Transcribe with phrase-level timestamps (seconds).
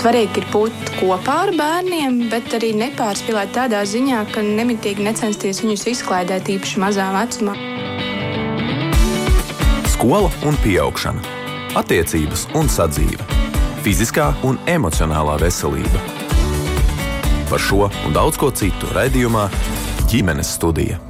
[0.00, 5.84] Svarīgi ir būt kopā ar bērniem, bet arī nepārspīlēt tādā ziņā, ka nemitīgi necensties viņus
[5.92, 7.52] izklaidēt īpaši mazā vecumā.
[9.92, 11.20] Skola un augšana,
[11.82, 13.28] attiecības un sadzīve,
[13.84, 16.00] fiziskā un emocionālā veselība.
[17.52, 19.50] Par šo un daudz ko citu raidījumā
[20.08, 21.09] ģimenes studija.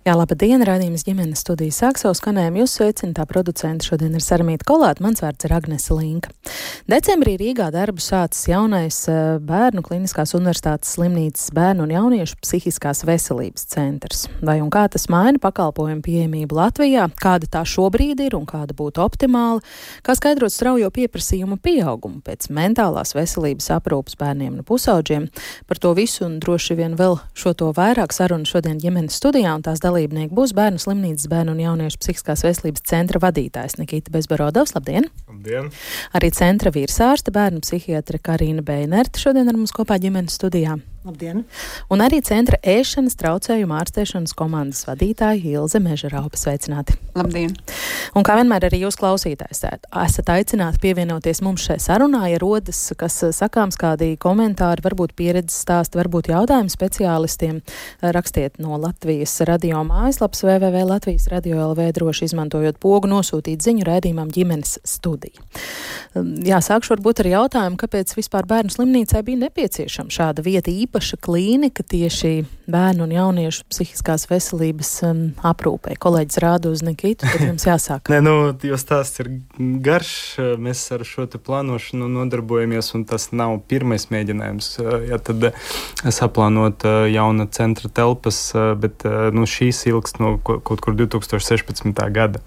[0.00, 2.62] Jā, laba diena, rādījums ģimenes studijas sāk savu skanējumu.
[2.62, 6.30] Jūs sveicināta producenta šodien ir Saramīta Kolāta, mans vārds ir Agnese Linka.
[6.88, 13.66] Decembrī Rīgā darbu sācis jaunais eh, Bērnu Kliniskās universitātes slimnīcas bērnu un jauniešu psihiskās veselības
[13.74, 14.22] centrs.
[14.40, 19.04] Vai un kā tas maina pakalpojumu pieejamību Latvijā, kāda tā šobrīd ir un kāda būtu
[19.04, 19.60] optimāla,
[20.00, 25.28] kā skaidrot straujo pieprasījumu pieaugumu pēc mentālās veselības aprūpas bērniem un pusauģiem.
[25.68, 29.68] Par to visu un droši vien vēl šo to vairāk sarunu šodien ģimenes studijā un
[29.68, 34.74] tās dalībnieki būs Bērnu slimnīcas bērnu un jauniešu psihiskās veselības centra vadītājs Nikita Bezbarodovs.
[34.78, 35.10] Labdien!
[35.28, 35.72] Labdien!
[36.16, 40.78] Arī centra vīrsārste bērnu psihiatra Karina Beinerta šodien ar mums kopā ģimenes studijā.
[41.00, 41.46] Labdien!
[41.88, 46.36] Un arī centra ēšanas traucējumu ārstēšanas komandas vadītāja Ilze Mežaraupa.
[46.36, 46.98] Sveicināti!
[47.16, 47.54] Labdien!
[48.12, 53.16] Un kā vienmēr arī jūs klausītājs esat aicināti pievienoties mums šai sarunā, ja rodas kas
[53.32, 57.62] sakāms, kādi komentāri, varbūt pieredzes stāsti, varbūt jautājumi speciālistiem.
[58.04, 60.84] Rakstiet no Latvijas radio mājaslapas www.
[60.90, 65.48] Latvijas radio LV droši izmantojot pogu nosūtīt ziņu rēdījumam ģimenes studiju.
[66.44, 71.84] Jā, sākšu varbūt ar jautājumu, kāpēc vispār bērnu slimnīcai bija nepieciešama šāda vieta īpaša klīnika
[71.86, 75.94] tieši bērnu un jauniešu psihiskās veselības um, aprūpē.
[76.02, 78.08] Kolēģis rāda uz Nikitu, tad jums jāsāk.
[78.12, 78.34] Nē, nu,
[78.66, 79.30] jo stāsts ir
[79.86, 80.12] garš,
[80.58, 84.72] mēs ar šo te plānošanu nodarbojamies, un tas nav pirmais mēģinājums.
[85.06, 85.52] Ja tad
[86.02, 91.94] saplānot uh, jauna centra telpas, uh, bet uh, nu, šīs ilgst no kaut kur 2016.
[92.10, 92.42] gada.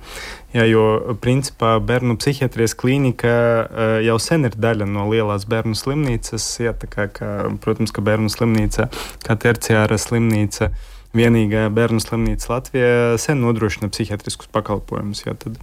[0.54, 3.30] Jā, jo principā bērnu psihiatrijas klīnika
[4.06, 6.46] jau sen ir daļa no lielās bērnu slimnīcas.
[6.62, 7.30] Jā, kā, kā,
[7.64, 8.86] protams, ka bērnu slimnīca,
[9.26, 10.70] kā terciāra slimnīca,
[11.14, 15.24] vienīgā bērnu slimnīca Latvijā sen nodrošina psihiatriskus pakalpojumus.
[15.26, 15.60] Ja, tad,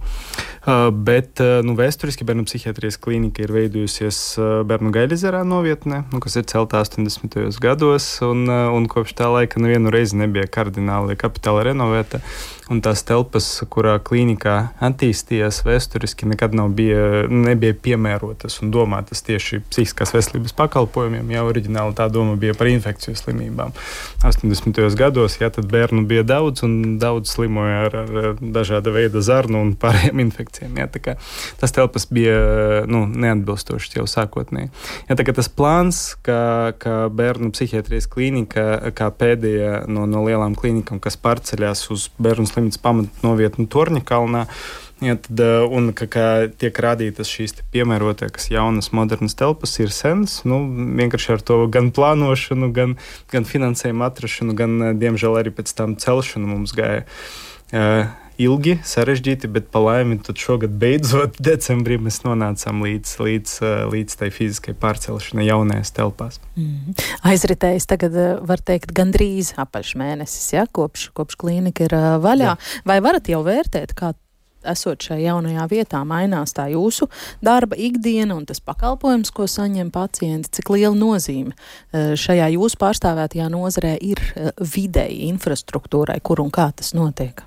[1.07, 4.21] bet nu, vēsturiski bērnu psihiatrijas klīnika ir veidojusies
[4.67, 7.59] Bērnu Gaļazerā novietnē, nu, kas ir celta 80.
[7.61, 12.23] gados, un, un kopš tā laika nevienu reizi nebija kardināli kapitāli renovēta.
[12.71, 20.13] Un tās telpas, kurā klīnikā attīstījās vēsturiski, nekad bija, nebija piemērotas un domātas tieši psihiskās
[20.15, 21.33] veselības pakalpojumiem.
[21.35, 23.75] Jā, oriģināli tā doma bija par infekciju slimībām.
[24.23, 24.79] 80.
[24.95, 30.23] gados jā, bērnu bija daudz un daudz slimoja ar, ar dažāda veida zarnu un pārējiem
[30.25, 30.77] infekcijiem.
[30.81, 31.15] Jā,
[31.61, 32.37] tas telpas bija
[32.89, 34.71] nu, neatbilstošas jau sākotnēji.
[35.09, 41.19] Jā, tas plāns, ka, ka bērnu psihiatrijas klīnika, kā pēdējā no, no lielām klīnikām, kas
[41.21, 44.47] pārceļās uz bērnu slimnīcas pamatnovietni Torņa kalnā.
[45.01, 45.39] Ja, tad,
[45.73, 46.25] un ka, ka
[46.61, 50.43] tiek rādītas šīs piemērotākas, jaunas, modernas telpas, ir senas.
[50.45, 52.97] Nu, vienkārši ar to gan plānošanu, gan,
[53.33, 57.07] gan finansējumu atrašanu, gan, diemžēl, arī pēc tam celšanu mums gāja.
[57.71, 58.11] Uh,
[58.41, 63.55] ilgi, sarežģīti, bet pa laimi šogad beidzot, decembrī, mēs nonācām līdz, līdz,
[63.91, 66.39] līdz tai fiziskai pārcelšanai jaunajās telpās.
[66.55, 66.95] Mm.
[67.27, 68.17] Aizritējis tagad,
[68.47, 72.53] var teikt, gandrīz apaļš mēnesis, ja, kopš, kopš klīnika ir vaļā.
[72.53, 72.81] Jā.
[72.87, 74.13] Vai varat jau vērtēt, kā
[74.67, 77.07] esot šajā jaunajā vietā, mainās tā jūsu
[77.43, 81.55] darba ikdiena un tas pakalpojums, ko saņem pacienti, cik liela nozīme
[81.91, 84.21] šajā jūsu pārstāvētajā nozarē ir
[84.59, 87.43] videi, infrastruktūrai, kur un kā tas notiek?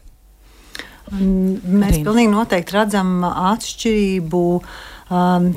[1.13, 2.05] Mēs Rīna.
[2.07, 5.51] pilnīgi noteikti redzam atšķirību um,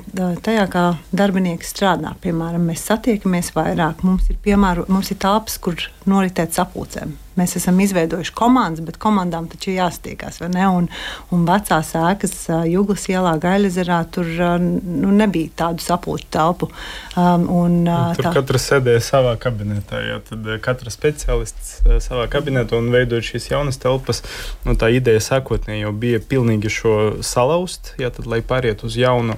[0.43, 0.83] tajā, kā
[1.15, 2.11] darbinieki strādā.
[2.23, 5.79] Piemēram, mēs satiekamies vairāk, mums ir, piemēro, mums ir telpas, kur
[6.09, 7.15] noritēt sapulcēm.
[7.37, 10.39] Mēs esam izveidojuši komandas, bet komandām taču jāstiekās.
[10.41, 10.87] Un,
[11.33, 12.35] un vecās ēkas,
[12.67, 14.27] Jūglas ielā, Gailezerā, tur
[14.61, 16.71] nu, nebija tādu sapulču telpu.
[17.17, 17.77] Um, un,
[18.17, 18.33] tur tā...
[18.39, 20.01] katrs sēdēja savā kabinetā.
[20.07, 24.23] Jā, tad katra speciālists savā kabinetā un veidojot šīs jaunas telpas.
[24.65, 29.37] Nu, tā ideja sākotnēji jau bija pilnīgi šo salauzt, jā, tad, lai pāriet uz jaunu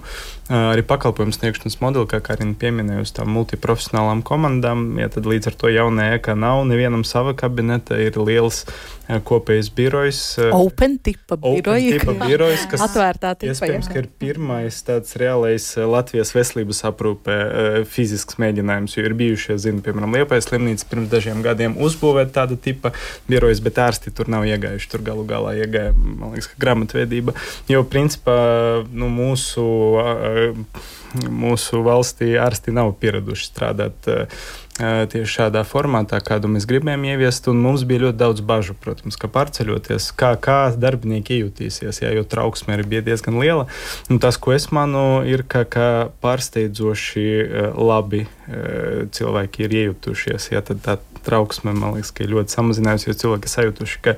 [0.49, 4.91] arī pakalpojumu sniegšanas modeli, kā Karina pieminēja, uz tām multiprofesionālām komandām.
[5.01, 8.63] Ja tad līdz ar to jaunā ēka nav nevienam sava kabineta, ir liels
[9.25, 10.21] kopējs birojs.
[10.53, 11.95] Open tipa biroja.
[11.97, 13.55] Open tipa birojs, kas atvērtā tipa.
[13.55, 17.37] Iespējams, ka ir pirmais tāds reālais Latvijas veselības aprūpē
[17.89, 22.93] fizisks mēģinājums, jo ir bijušie, zinu, piemēram, Liepais slimnīca pirms dažiem gadiem uzbūvēt tāda tipa
[23.29, 24.91] birojas, bet ārsti tur nav iegājuši.
[24.93, 27.33] Tur galu galā iegāja, man liekas, grāmatvedība.
[27.69, 28.37] Jo, principā,
[28.93, 29.65] nu, mūsu
[31.29, 34.09] mūsu valstī ārsti nav pieraduši strādāt
[34.79, 37.49] tieši šādā formātā, kādu mēs gribējām ieviest.
[37.51, 42.77] Mums bija ļoti daudz bažu, protams, ka pārceļoties, kā, kā darbinieki jūtīsies, jā, jo trauksme
[42.77, 43.67] ir diezgan liela.
[44.09, 45.89] Un tas, ko es manu, ir, ka, ka
[46.23, 47.27] pārsteidzoši
[47.75, 48.25] labi
[49.15, 50.51] cilvēki ir iejutušies.
[50.53, 54.15] Jā, tad tā trauksme, man liekas, ir ļoti samazinājusies, jo cilvēki sajutuši, ka,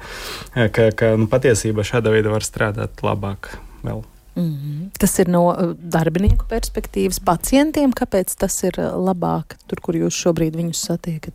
[0.70, 3.56] ka, ka nu, patiesībā šādā veidā var strādāt labāk.
[3.82, 4.06] Vēl.
[4.36, 4.90] Mm -hmm.
[4.98, 7.92] Tas ir no uh, darbinieku perspektīvas, pacientiem.
[7.92, 11.34] Kāpēc tas ir uh, labāk tur, kur jūs šobrīd viņus satiekat?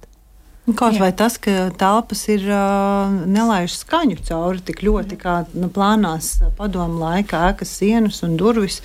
[0.67, 1.01] Nu, kaut Jā.
[1.01, 6.99] vai tas, ka telpas ir uh, nelaiž skaņu cauri tik ļoti, kā nu, plānās padomu
[7.05, 8.81] laikā, ēkas sienas un durvis.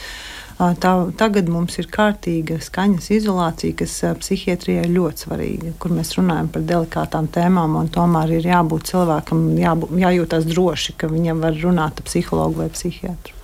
[0.60, 5.98] Uh, tā, tagad mums ir kārtīga skaņas izolācija, kas uh, psihiatrijai ir ļoti svarīga, kur
[5.98, 7.80] mēs runājam par delikātām tēmām.
[7.90, 13.41] Tomēr ir jābūt cilvēkam, jābūt, jājūtas droši, ka viņam var runāt ar psihologu vai psihiatru.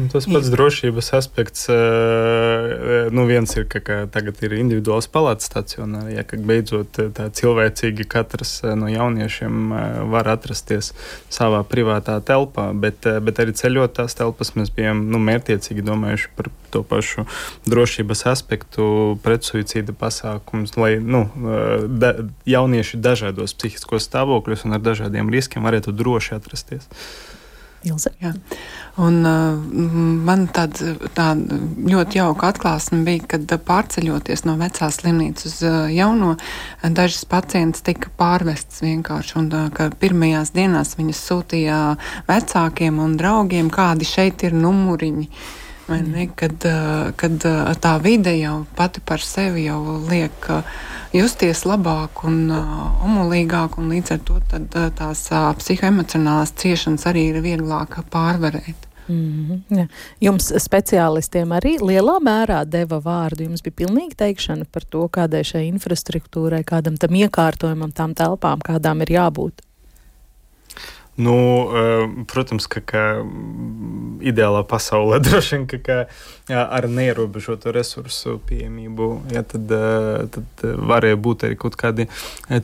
[0.00, 0.54] Nu, tas pats Jā.
[0.54, 1.66] drošības aspekts,
[3.12, 8.60] nu, viens ir, ka, ka tagad ir individuāls palātas stacionāri, ja, beidzot tā cilvēcīgi katrs
[8.78, 9.74] no jauniešiem
[10.12, 10.92] var atrasties
[11.32, 16.50] savā privātā telpā, bet, bet arī ceļot tās telpas mēs bijām nu, mērķiecīgi domājuši par
[16.70, 17.26] to pašu
[17.68, 18.84] drošības aspektu,
[19.24, 21.26] pretsuicīda pasākums, lai nu,
[21.90, 22.14] da,
[22.48, 26.88] jaunieši dažādos psihiskos stāvokļos un ar dažādiem riskiem varētu droši atrasties.
[27.88, 28.10] Ilze.
[28.20, 28.34] Jā.
[29.00, 29.56] Un, uh,
[30.26, 36.34] man tāda tā ļoti jauka atklāsme bija, kad pārceļoties no vecās slimnīcas uz uh, jauno,
[36.82, 39.36] dažas pacientas tika pārvestas vienkārši.
[39.40, 41.80] Un, uh, pirmajās dienās viņas sūtīja
[42.28, 45.30] vecākiem un draugiem, kādi šeit ir numuriņi.
[45.90, 46.66] Ne, kad,
[47.18, 47.46] kad
[47.82, 50.46] tā vide jau pati par sevi jau liek
[51.16, 55.24] justies labāk un umulīgāk, un līdz ar to tad, tās
[55.62, 58.90] psihoemocionālās ciešanas arī ir vieglāk pārvarēt.
[59.10, 59.86] Mm -hmm, jā.
[60.20, 63.42] Jums speciālistiem arī lielā mērā deva vārdu.
[63.42, 69.02] Jums bija pilnīgi teikšana par to, kādai šai infrastruktūrai, kādam tam iekārtojumam, tām telpām, kādām
[69.02, 69.62] ir jābūt.
[71.20, 71.36] Nu,
[72.30, 73.02] protams, ka, ka
[74.24, 79.74] ideālā pasaulē droši vien, ka, ka ar neierobežotu resursu pieejamību, jā, tad,
[80.36, 82.08] tad varēja būt arī kaut kādi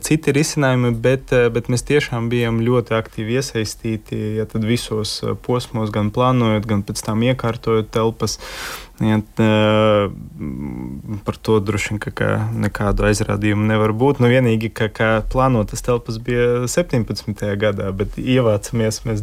[0.05, 6.67] citi risinājumi, bet, bet mēs tiešām bijām ļoti aktīvi iesaistīti jā, visos posmos, gan plānojot,
[6.69, 8.39] gan pēc tam iekārtojot telpas.
[8.97, 9.19] Ja,
[11.25, 14.23] par to droši vien ka nekādu aizrādījumu nevar būt.
[14.23, 17.43] Nu, vienīgi, ka, ka plānotas telpas bija 17.
[17.61, 19.21] gadā, bet ievācamies mēs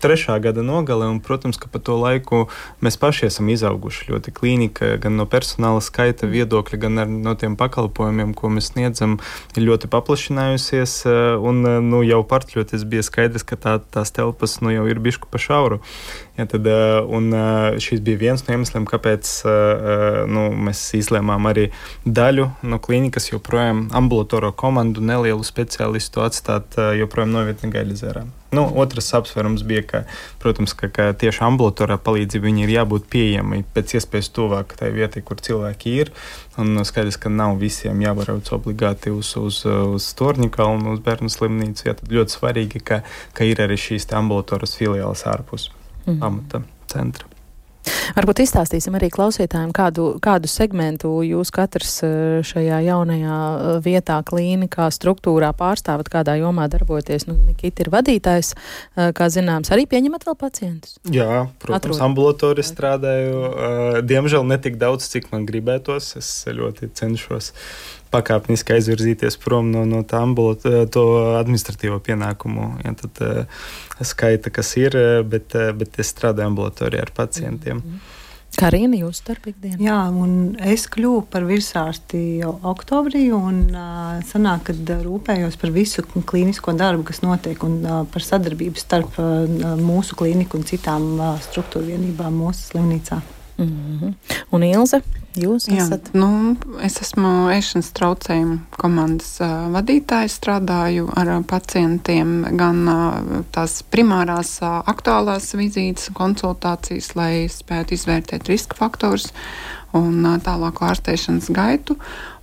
[0.00, 0.40] 23.
[0.40, 1.08] gada nogalē.
[1.10, 2.46] Un, protams, ka pa to laiku
[2.84, 4.34] mēs paši esam izauguši ļoti.
[4.36, 9.18] Klīnika gan no personāla skaita viedokļa, gan no tiem pakalpojumiem, ko mēs sniedzam,
[9.56, 10.98] ir ļoti paplašinājusies.
[11.40, 15.40] Un nu, jau partļoties bija skaidrs, ka tā, tās telpas nu, jau ir bišku pa
[15.40, 15.80] šauru.
[16.36, 16.68] Ja, tad,
[17.08, 17.32] un
[17.80, 19.30] šis bija viens no iemesliem, kāpēc
[20.28, 21.70] nu, mēs izlēmām arī
[22.04, 28.26] daļu no klīnikas, joprojām ambulatoro komandu, nelielu speciālistu atstāt joprojām novietni Gaļazērā.
[28.54, 30.00] Nu, otrs apsvērums bija, ka,
[30.42, 35.42] protams, ka, ka tieši ambulatorā palīdzība ir jābūt pieejamai pēc iespējas tuvāk tai vietai, kur
[35.42, 36.12] cilvēki ir.
[36.62, 41.88] Un skaidrs, ka nav visiem jābrauc obligāti uz, uz, uz Torņakalnu, uz bērnu slimnīcu.
[41.90, 43.02] Jā, tad ļoti svarīgi, ka,
[43.36, 45.72] ka ir arī šīs ambulatoras filiāles ārpus
[46.06, 46.20] mm.
[46.22, 47.35] pamata centra.
[48.16, 52.14] Varbūt izstāstīsim arī klausītājiem, kādu, kādu segmentu jūs katrs eh,
[52.46, 57.26] šajā jaunajā eh, vietā, klīnikā, struktūrā pārstāvat, kādā jomā darboties.
[57.28, 60.96] Nu, Nikita ir vadītājs, eh, kā zināms, arī pieņemat vēl pacientus?
[61.12, 64.02] Jā, protams, ambulatorija strādāju.
[64.06, 66.14] Diemžēl ne tik daudz, cik man gribētos.
[66.20, 67.52] Es ļoti cenšos
[68.16, 73.24] pakāpeniski aizvirzīties prom no, no tā administratīvo pienākumu ja, tad,
[74.02, 77.76] skaita, kas ir, bet, bet es strādāju ambulatorijā ar pacientiem.
[77.76, 78.22] Mm -hmm.
[78.56, 79.76] Karina, jūsu darbīgdiena?
[79.84, 86.04] Jā, un es kļuvu par virsārsti jau oktobrī, un uh, sanāk, kad rūpējos par visu
[86.06, 89.44] klīnisko darbu, kas notiek, un uh, par sadarbību starp uh,
[89.76, 93.20] mūsu klīniku un citām uh, struktūra vienībām mūsu slimnīcā.
[93.58, 94.14] Mm -hmm.
[94.50, 95.00] Un Ilze,
[95.34, 96.10] jūs Jā, esat?
[96.14, 103.82] Nu, es esmu ēšanas traucējumu komandas uh, vadītājs, strādāju ar uh, pacientiem gan uh, tās
[103.82, 109.32] primārās uh, aktuālās vizītes, konsultācijas, lai spētu izvērtēt riska faktorus
[109.92, 111.96] un uh, tālāku ārstēšanas gaitu,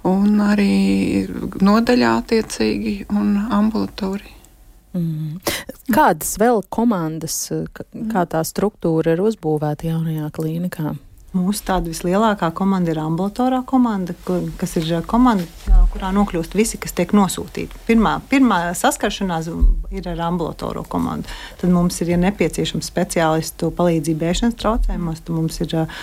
[0.03, 1.27] un arī
[1.61, 4.42] nodaļā attiecīgi un ambulatorija.
[4.93, 5.39] Mm.
[5.93, 7.37] Kādas vēl komandas,
[7.73, 10.93] kā tā struktūra ir uzbūvēta jaunajā klīnikā?
[11.33, 14.13] Mūsu tāda vislielākā komanda ir ambulatorā komanda,
[14.61, 15.47] kas ir komanda,
[15.93, 17.79] kurā nokļūst visi, kas tiek nosūtīti.
[17.87, 19.49] Pirmā, pirmā saskaršanās
[19.93, 21.29] ir ar ambulatorā komandu.
[21.61, 25.97] Tad mums ir, ja nepieciešams speciālistu palīdzība ēšanas traucējumos, tad mums ir uh,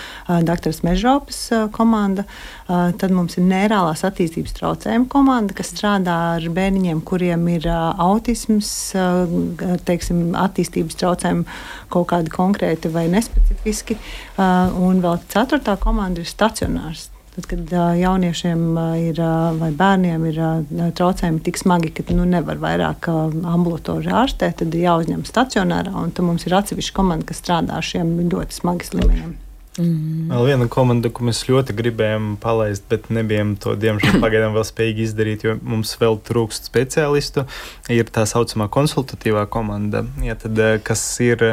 [0.47, 0.75] dr.
[0.87, 2.27] Mežopas uh, komanda,
[2.67, 7.93] uh, tad mums ir neirālās attīstības traucējumu komanda, kas strādā ar bērniņiem, kuriem ir uh,
[8.03, 11.47] autisms, uh, teiksim, attīstības traucējumi
[11.91, 13.99] kaut kādi konkrēti vai nespecifiski.
[14.35, 17.09] Uh, un vēl ceturtā komanda ir stacionārs.
[17.31, 22.03] Tad, kad uh, jauniešiem uh, ir, uh, vai bērniem ir uh, traucējumi tik smagi, ka
[22.11, 25.95] nu, nevar vairāk uh, ambulatori ārstēt, tad ir jāuzņem stacionārā.
[26.11, 29.39] Tad mums ir atsevišķa komanda, kas strādā ar šiem ļoti smagi slimajiem.
[29.79, 30.27] Mm.
[30.33, 35.07] Vēl viena komanda, ko mēs ļoti gribējām palaist, bet nebijām to diemžēl pagaidām vēl spējīgi
[35.07, 37.47] izdarīt, jo mums vēl trūkst speciālistu,
[37.93, 41.53] ir tā saucamā konsultatīvā komanda, ja tad, kas ir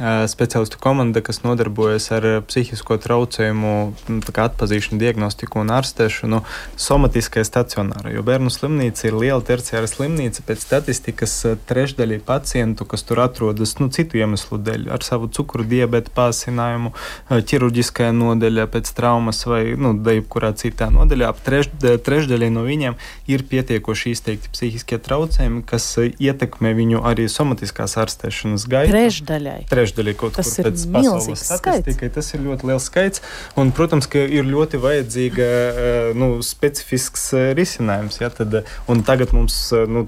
[0.00, 3.74] speciālistu komanda, kas nodarbojas ar psihisko traucējumu
[4.10, 6.40] nu, atpazīšanu, diagnostiku un ārstēšanu
[6.80, 8.10] somatiskajā stacionārā.
[8.14, 10.42] Jo bērnu slimnīca ir liela terciāra slimnīca.
[10.48, 11.36] Pēc statistikas
[11.68, 16.90] trešdaļa pacientu, kas tur atrodas nu, citu iemeslu dēļ, ar savu cukuru diabēta pāsinājumu,
[17.30, 22.98] ķirurģiskajā nodaļā, pēc traumas vai nu, jebkurā citā nodaļā, ap treš, trešdaļai no viņiem
[23.30, 28.94] ir pietiekoši izteikti psihiskie traucējumi, kas ietekmē viņu arī somatiskās ārstēšanas gaitu.
[28.94, 29.58] Trešdaļai.
[29.70, 32.10] Trešdaļai trešdaļa kaut kur pēc pasaules statistikai.
[32.14, 33.22] Tas ir ļoti liels skaits.
[33.60, 38.20] Un, protams, ka ir ļoti vajadzīga eh, nu, specifisks eh, risinājums.
[38.22, 38.60] Ja, tad,
[38.90, 39.58] un tagad mums
[39.90, 40.06] nu,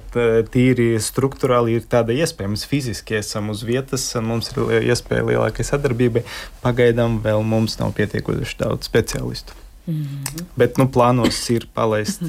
[0.52, 2.52] tīri struktūrāli ir tāda iespēja.
[2.54, 6.25] Mēs fiziski esam uz vietas, mums ir iespēja lielākai sadarbībai.
[6.64, 9.56] Pagaidām vēl mums nav pietiekoši daudz speciālistu.
[9.87, 10.47] Mm -hmm.
[10.59, 12.23] Bet nu, plānos ir palaist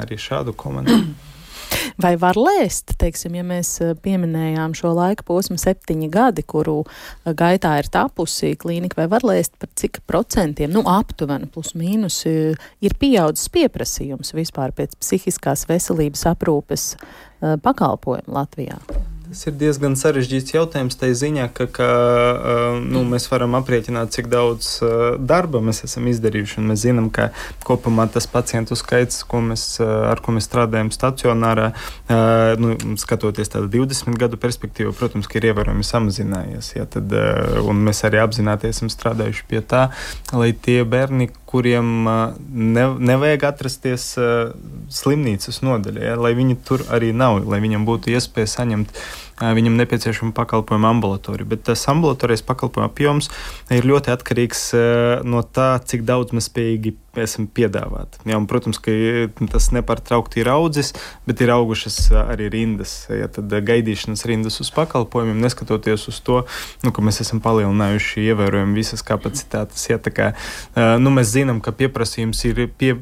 [0.00, 0.96] arī šādu komandu.
[2.02, 7.32] Vai var lēst, teiksim, ja mēs eh, pieminējām šo laika posmu septiņi gadi, kuru eh,
[7.36, 12.68] gaitā ir tapusi klīnika, vai var lēst par cik procentiem, nu aptuveni plus mīnus, eh,
[12.82, 16.92] ir pieaudzis pieprasījums vispār pēc psihiskās veselības aprūpes
[17.62, 18.78] pakalpojumu Latvijā?
[19.32, 20.96] Tas ir diezgan sarežģīts jautājums.
[21.00, 21.86] Tā ziņā, ka, ka
[22.84, 24.74] nu, mēs varam aprēķināt, cik daudz
[25.24, 26.60] darba mēs esam izdarījuši.
[26.68, 27.30] Mēs zinām, ka
[27.64, 31.70] kopumā tas pacientu skaits, ko mēs, ar ko mēs strādājam stacionārā,
[32.60, 36.74] nu, skatoties tādu 20 gadu perspektīvu, protams, ir ievērojami samazinājies.
[36.76, 37.16] Ja, tad,
[37.88, 39.86] mēs arī apzināti esam strādājuši pie tā,
[40.36, 44.06] lai tie bērni, kuriem ne, nevajag atrasties
[44.92, 48.96] slimnīcas nodaļā, ja, lai viņi tur arī nav, lai viņam būtu iespēja saņemt
[49.42, 51.48] viņam nepieciešama pakalpojuma ambulatorija.
[51.48, 53.30] Bet tas ambulatorijas pakalpojuma apjoms
[53.74, 54.66] ir ļoti atkarīgs
[55.26, 58.16] no tā, cik daudz mēs spējīgi esam piedāvāt.
[58.24, 58.92] Ja, un, protams, ka
[59.52, 60.92] tas nepārtraukti ir audzis,
[61.28, 62.94] bet ir augušas arī rindas.
[63.12, 66.42] Ja, tad gaidīšanas rindas uz pakalpojumiem, neskatoties uz to,
[66.84, 69.84] nu, ka mēs esam palielinājuši ievērojami visas kapacitātes.
[69.90, 70.32] Ja, kā,
[71.02, 72.94] nu, mēs zinām, ka pieprasījums ir pie,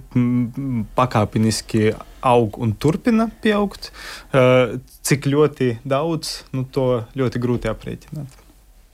[0.98, 1.92] pakāpeniski
[2.26, 3.90] aug un turpina pieaugt.
[4.30, 8.40] Cik ļoti daudz, nu, to ļoti grūti aprēķināt.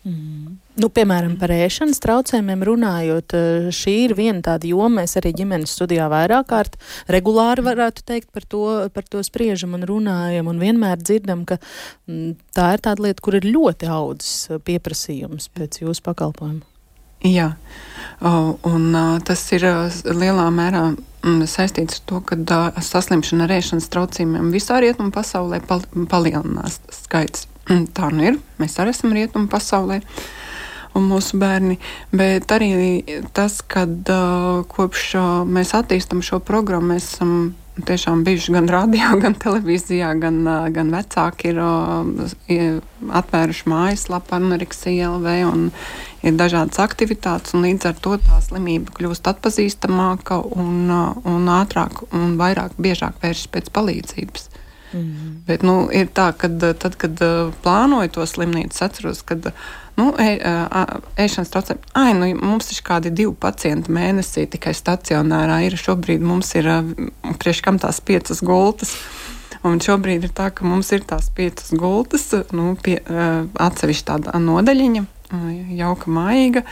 [0.06, 0.60] Mm.
[0.78, 5.72] Nu, piemēram, par ēšanas traucējumiem runājot, eh, šī ir viena tāda joma, mēs arī ģimenes
[5.74, 6.76] studijā vairāk kārt
[7.10, 8.62] regulāri varētu teikt par to,
[8.94, 11.58] par to spriežam un runājam, un vienmēr dzirdam, ka
[12.06, 16.62] mm, tā ir tāda lieta, kur ir ļoti audzis eh, pieprasījums pēc jūsu pakalpojumu.
[17.24, 17.50] Jā,
[18.20, 18.86] un
[19.26, 19.64] tas ir
[20.04, 20.84] lielā mērā
[21.48, 28.22] saistīts ar to, ka saslimšana ar ēšanas traucējumiem visā rietumu pasaulē palielinās skaits Tā nu
[28.22, 28.36] ir.
[28.60, 30.00] Mēs arī esam rietumu pasaulē.
[30.96, 31.76] Un mūsu bērni,
[32.14, 32.70] bet arī
[33.36, 33.84] tas, ka
[34.70, 35.08] kopš
[35.50, 37.32] mēs attīstām šo programmu, mēs esam
[37.84, 42.78] tiešām bijuši gan radio, gan televīzijā, gan, uh, gan vecāki ir uh,
[43.20, 45.64] atvēruši mājaslapu Anoreksija LV un
[46.26, 52.06] ir dažādas aktivitātes, un līdz ar to tā slimība kļūst atpazīstamāka un, uh, un ātrāk
[52.12, 54.48] un vairāk biežāk vēršas pēc palīdzības.
[54.94, 55.32] Mm.
[55.48, 57.20] Bet nu, ir tā, ka tad, kad
[57.64, 59.36] plānoju to slimnīcu, atceros, ka
[59.96, 60.36] nu, e,
[61.24, 65.62] ēšanas traucējumi, ah, nu, mums ir kādi divi pacienti mēnesī tikai stacionārā.
[65.66, 66.68] Ir šobrīd mums ir
[67.40, 68.96] priekš kam tās piecas gultas.
[69.66, 73.00] Un šobrīd ir tā, ka mums ir tās piecas gultas, nu, pie,
[73.58, 75.02] atsevišķi tāda nodaļiņa,
[75.74, 76.62] jauka, maiga,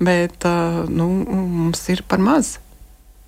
[0.00, 0.46] bet
[0.88, 2.56] nu, mums ir par maz.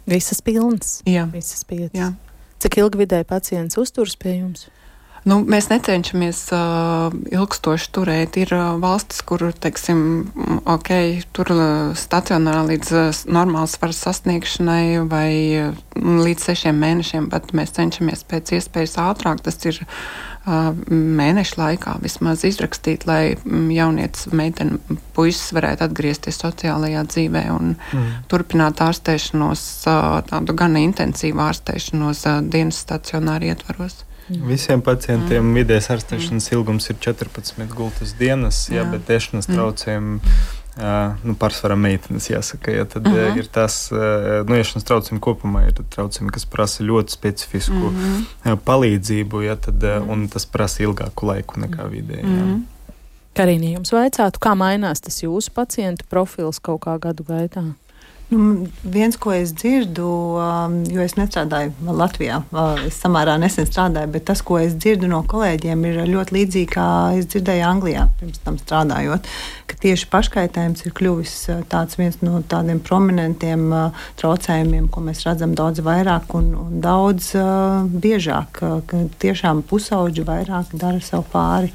[0.09, 1.01] Visas pilnas.
[1.07, 1.93] Jā, visas piecas.
[1.93, 2.13] Jā.
[2.61, 4.71] Cik ilgi vidēji pacients uzturas pie jums?
[5.29, 8.39] Nu, mēs necenšamies uh, ilgstoši turēt.
[8.41, 10.01] Ir uh, valstis, kur, teiksim,
[10.65, 10.91] ok,
[11.37, 11.67] tur uh,
[11.99, 18.55] stacionārā līdz uh, normālas varas sasniegšanai vai uh, līdz sešiem mēnešiem, bet mēs cenšamies pēc
[18.57, 19.45] iespējas ātrāk.
[19.45, 23.37] Tas ir uh, mēnešu laikā vismaz izrakstīt, lai
[23.77, 24.81] jaunietis, meitene,
[25.13, 28.13] puisis varētu atgriezties sociālajā dzīvē un mm.
[28.33, 34.07] turpināt ārstēšanos, uh, tādu gan intensīvu ārstēšanos uh, dienas stacionāri ietvaros.
[34.31, 35.59] Visiem pacientiem mm.
[35.59, 36.57] vidējais ārstēšanas mm.
[36.57, 38.81] ilgums ir 14 gultas dienas, jā.
[38.81, 39.59] Jā, bet ēšanas mm.
[39.59, 40.21] traucējumi.
[40.81, 43.39] Uh, nu, Pārsvarā meitenes jāsaka, ja tad uh -huh.
[43.39, 48.23] ir tas, uh, nu, iešanas traucējumi kopumā ir traucējumi, kas prasa ļoti specifisku uh -huh.
[48.53, 52.25] uh, palīdzību, ja tad, uh, un tas prasa ilgāku laiku nekā vidēji.
[52.25, 52.61] Uh -huh.
[53.35, 57.65] Karīnī, jums vaicātu, kā mainās tas jūsu pacientu profils kaut kā gadu gaitā?
[58.31, 60.07] Nu, viens, ko es dzirdu,
[60.39, 65.09] um, jo es nestrādāju Latvijā, uh, es samērā nesen strādāju, bet tas, ko es dzirdu
[65.11, 66.87] no kolēģiem, ir ļoti līdzīgi, kā
[67.19, 69.27] es dzirdēju Anglijā pirms tam strādājot.
[69.81, 75.83] Tieši paškaitējums ir kļuvis uh, viens no tādiem prominentiem uh, traucējumiem, ko mēs redzam daudz
[75.83, 77.33] vairāk un, un daudz
[77.91, 78.63] biežāk.
[79.19, 81.75] Tiešām pusauģi vairāk dara sev pāri.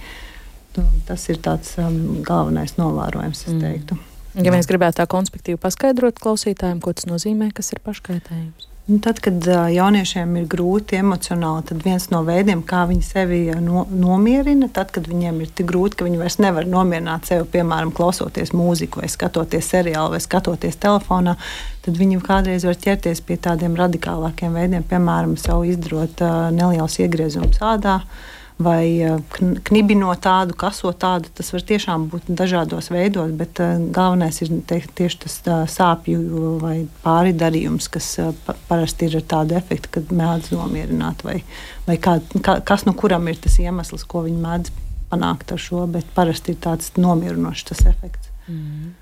[0.78, 3.64] Nu, tas ir tāds um, galvenais novērojums, es mm.
[3.64, 4.00] teiktu.
[4.00, 4.15] Mm.
[4.44, 8.72] Ja mēs gribētu tā konspektīvi paskaidrot klausītājiem, ko tas nozīmē, kas ir paškaitējums.
[8.86, 9.42] Nu, tad, kad
[9.74, 15.10] jauniešiem ir grūti emocionāli, tad viens no veidiem, kā viņi sevi no, nomierina, tad, kad
[15.10, 19.72] viņiem ir tik grūti, ka viņi vairs nevar nomierināt sevi, piemēram, klausoties mūziku, vai skatoties
[19.74, 21.34] seriālu, vai skatoties telefonā,
[21.88, 27.64] tad viņi kādreiz var ķerties pie tādiem radikālākiem veidiem, piemēram, savu izdarot uh, nelielus iegriezumus
[27.66, 28.04] ādā.
[28.04, 29.18] Uh, vai eh,
[29.68, 31.32] knibinot tādu, kasot tādu.
[31.36, 36.56] Tas var tiešām būt dažādos veidos, bet uh, galvenais ir te, tieši tas uh, sāpju
[36.64, 38.14] vai pāridarījums, kas
[38.70, 41.42] parasti ir ar tādu efektu, kad mēdz nomierināt, vai,
[41.88, 44.76] vai kā, kā, kas no kuram ir tas iemesls, ko viņi mēdz
[45.12, 48.32] panākt ar šo, bet parasti ir tāds nomierinošs tas efekts.
[48.48, 48.94] Mm.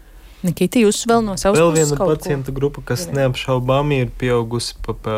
[0.43, 1.63] Nikita, jūs vēl no savas puses.
[1.63, 2.57] Vēl viena pacientu ko?
[2.57, 5.15] grupa, kas neapšaubāmi ir pieaugusi pa, pa,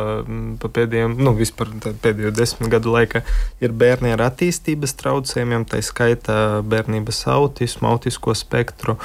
[0.61, 1.71] pa pēdējiem, nu, vispār
[2.03, 3.23] pēdējo desmit gadu laikā,
[3.65, 8.99] ir bērni ar attīstības traucējumiem, tā skaitā bērnības autismu, autisko spektru.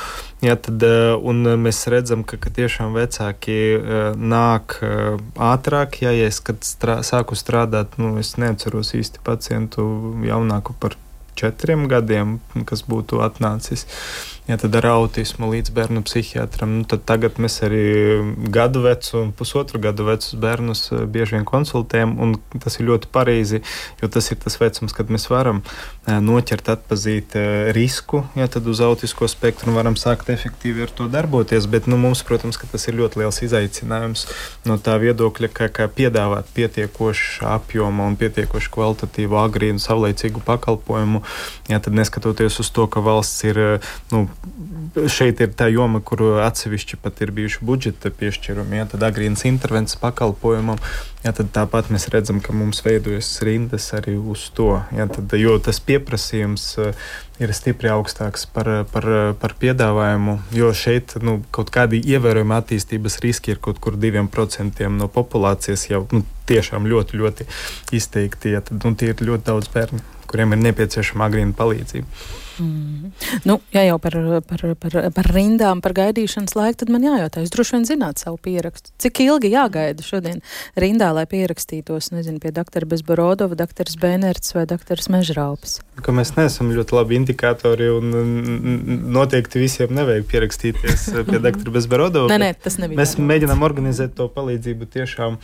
[0.45, 5.17] Jā, tad, eh, un mēs redzam, ka, ka tiešām vecāki eh, nāk eh,
[5.51, 9.89] ātrāk, ja, es strā, sāku strādāt, nu, es neatceros īsti pacientu
[10.29, 11.01] jaunāku par
[11.41, 13.87] četriem gadiem, kas būtu atnācis
[14.51, 16.81] ja tad ar autismu līdz bērnu psihiatram.
[16.81, 17.85] Nu, tad tagad mēs arī
[18.51, 23.11] gadu vecu un pusotru gadu vecus bērnus eh, bieži vien konsultējam, un tas ir ļoti
[23.15, 23.61] pareizi,
[24.03, 28.67] jo tas ir tas vecums, kad mēs varam eh, noķert, atpazīt eh, risku, ja tad
[28.67, 31.71] uz autisko spektru varam sākt efektīvi ar to darboties.
[31.71, 34.27] Bet nu, mums, protams, tas ir ļoti liels izaicinājums
[34.67, 41.23] no tā viedokļa, ka, ka piedāvāt pietiekošu apjomu un pietiekoši kvalitatīvu, agrīnu, savlaicīgu pakalpojumu,
[41.71, 43.63] ja tad neskatoties uz to, ka valsts ir
[44.11, 44.27] nu,
[45.13, 49.99] šeit ir tā joma, kur atsevišķi pat ir bijuši budžeta piešķirumi, ja tad agrīnas intervences
[50.01, 50.81] pakalpojumam.
[51.21, 54.79] Ja, tad tāpat mēs redzam, ka mums veidojas rindas arī uz to.
[54.97, 59.09] Ja, tad, jo tas pieprasījums uh, ir stipri augstāks par, par,
[59.41, 65.09] par piedāvājumu, jo šeit nu, kaut kādi ievērojami attīstības riski ir kaut kur 2% no
[65.13, 67.49] populācijas jau nu, tiešām ļoti, ļoti
[67.97, 68.57] izteikti.
[68.57, 70.01] Ja, tad, nu, tie ir ļoti daudz bērnu,
[70.31, 72.49] kuriem ir nepieciešama agrīna palīdzība.
[72.59, 73.13] Mm.
[73.45, 74.17] Nu, ja jau par,
[74.49, 78.41] par, par, par rindām, par gaidīšanas laiku, tad man jājautā, jūs droši vien zināt savu
[78.43, 78.93] pierakstu.
[79.01, 80.43] Cik ilgi jāgaida šodien
[80.81, 85.79] rindā, lai pierakstītos, nezinu, pie doktora Bezborodova, doktora Bēnerts vai doktora Mežraupas?
[86.01, 88.15] Ka mēs neesam ļoti labi indikatori un
[89.13, 92.31] noteikti visiem nevajag pierakstīties pie doktora Bezborodova.
[92.33, 93.01] nē, nē, tas nebija.
[93.03, 95.39] Mēs mēģinām organizēt to palīdzību tiešām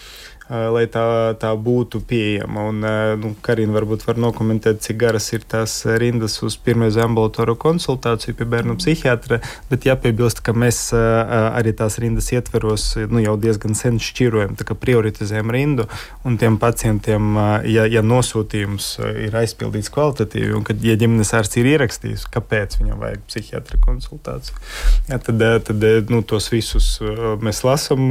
[0.49, 2.67] lai tā, tā būtu pieejama.
[2.71, 2.85] Un,
[3.21, 8.47] nu, Karina varbūt var nokomentēt, cik garas ir tās rindas uz pirmais ambulatoru konsultāciju pie
[8.53, 14.57] bērnu psihiatra, bet jāpiebilst, ka mēs arī tās rindas ietveros nu, jau diezgan sen šķirojam,
[14.59, 15.87] tā kā prioritizējam rindu
[16.27, 17.37] un tiem pacientiem,
[17.71, 18.89] ja, ja nosūtījums
[19.27, 24.63] ir aizpildīts kvalitatīvi un kad ja ģimenes ārsts ir ierakstījis, kāpēc viņam vajag psihiatra konsultāciju,
[25.11, 26.97] ja, tad, tad nu, tos visus
[27.43, 28.11] mēs lasam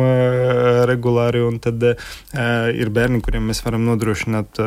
[0.90, 4.60] regulāri un tad ir bērni, kuriem mēs varam nodrošināt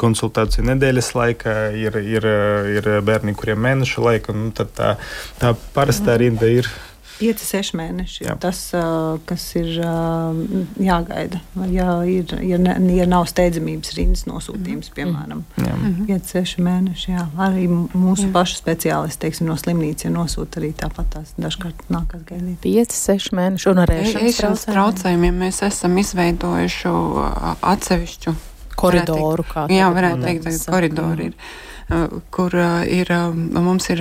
[0.00, 2.28] konsultāciju nedēļas laikā, ir, ir,
[2.76, 4.36] ir bērni, kuriem mēneša laika.
[4.36, 4.96] Nu, tā,
[5.40, 6.68] tā parastā rinda ir
[7.16, 8.58] 5, 6 mēneši ir tas,
[9.28, 9.70] kas ir
[10.82, 11.40] jāgaida.
[11.72, 15.76] Ja, ir, ja, ne, ja nav steidzamības rindas nosūtījums, piemēram, jā.
[16.10, 17.12] 5, 6 mēneši.
[17.14, 17.24] Jā.
[17.46, 18.32] Arī mūsu jā.
[18.34, 22.60] pašu speciālisti teiksim, no slimnīcas nosūta arī tāpat tās dažkārt nākas gaidīt.
[22.64, 26.92] 5, 6 mēneši un ar ēšanas traucējumiem mēs esam izveidojuši
[27.72, 28.36] atsevišķu
[28.76, 29.46] koridoru.
[29.48, 31.40] Teikt, jā, varētu teikt, ka koridori ir.
[32.34, 32.54] Kur
[32.90, 33.12] ir,
[33.54, 34.00] mums ir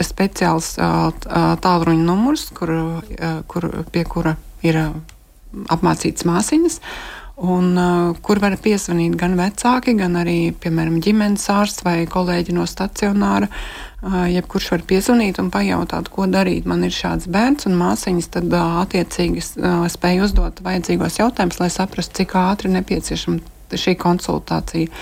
[0.00, 2.72] speciāls tālruņa numurs, kur,
[3.52, 4.32] kur, pie kura
[4.64, 4.80] ir
[5.72, 6.80] apmācītas māsiņas.
[7.36, 12.64] Un, uh, kur var piezvanīt gan vecāki, gan arī, piemēram, ģimenes ārsts vai kolēģi no
[12.64, 13.50] stacionāra.
[14.00, 16.64] Uh, jebkurš var piezvanīt un pajautāt, ko darīt.
[16.64, 21.68] Man ir šāds bērns, un māsiņas tad uh, attiecīgi uh, spēj uzdot vajadzīgos jautājumus, lai
[21.76, 24.92] saprastu, cik ātri nepieciešama šī konsultācija.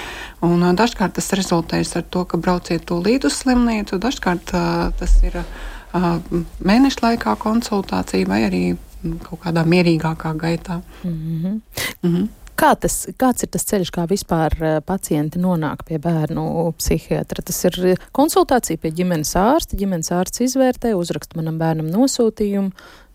[0.45, 5.19] Un, uh, dažkārt tas rezultējas ar to, ka brauciet tūlīt uz slimnīcu, dažkārt uh, tas
[5.27, 6.17] ir uh,
[6.65, 8.65] mēneša laikā konsultācija vai arī
[9.27, 10.81] kaut kādā mierīgākā gaitā.
[11.05, 11.61] Mm -hmm.
[12.03, 12.29] Mm -hmm.
[12.55, 14.55] Kā tas, kāds ir tas ceļš, kā vispār
[14.87, 16.45] pacienti nonāk pie bērnu
[16.79, 17.43] psihiatra?
[17.43, 19.79] Tas ir konsultācija pie ģimenes ārsta.
[19.81, 22.71] Ģimenes ārsts izvērtē, uzraksta manam bērnam nosūtījumu,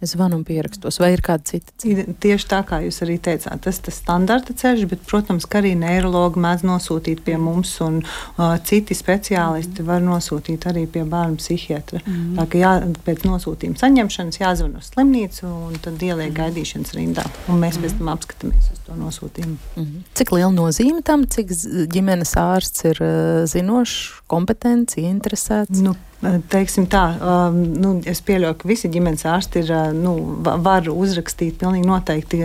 [0.07, 2.05] zvanu un pierakstos, vai ir kāda cita ceļa?
[2.23, 6.43] Tieši tā kā jūs arī teicāt, tas ir standarta ceļš, bet, protams, ka arī neiroloģi
[6.45, 9.89] mēdz nosūtīt pie mums, un uh, citi speciālisti mm.
[9.89, 12.01] var nosūtīt arī pie bērnu psihiatra.
[12.05, 12.39] Mm.
[12.39, 12.73] Tā kā jā,
[13.07, 16.37] pēc nosūtījuma saņemšanas jāzvan uz slimnīcu, un tad ieliek mm.
[16.39, 17.87] gaidīšanas rindā, un mēs mm.
[17.87, 19.57] pēc tam apskatāmies uz to nosūtījumu.
[19.75, 20.03] Mm.
[20.19, 21.51] Cik liela nozīme tam, cik
[21.91, 25.83] ģimenes ārsts ir uh, zinošs, kompetents, ieinteresēts?
[25.83, 30.89] Nu, Teiksim tā, um, nu, es pieļauju, ka visi ģimenes ārsti ir, uh, nu, var
[30.91, 32.41] uzrakstīt pilnīgi noteikti,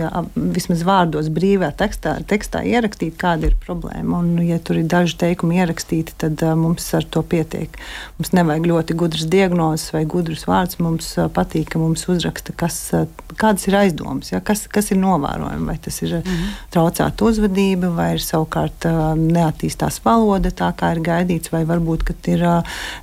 [0.55, 4.21] vismaz vārdos brīvā tekstā, tekstā ierakstīt, kāda ir problēma.
[4.21, 7.75] Un, ja tur ir daži teikumi ierakstīti, tad mums ar to pietiek.
[8.19, 10.79] Mums nevajag ļoti gudras diagnozes vai gudrus vārdus.
[10.79, 12.79] Mums patīk, ka mums uzraksta, kas,
[13.35, 15.67] kādas ir aizdomas, ja, kas, kas ir novērojami.
[15.67, 16.55] Vai tas ir -hmm.
[16.71, 18.87] traucēta uzvedība, vai ir savukārt
[19.19, 22.47] neattīstās valoda tā, kā ir gaidīts, vai varbūt, ka ir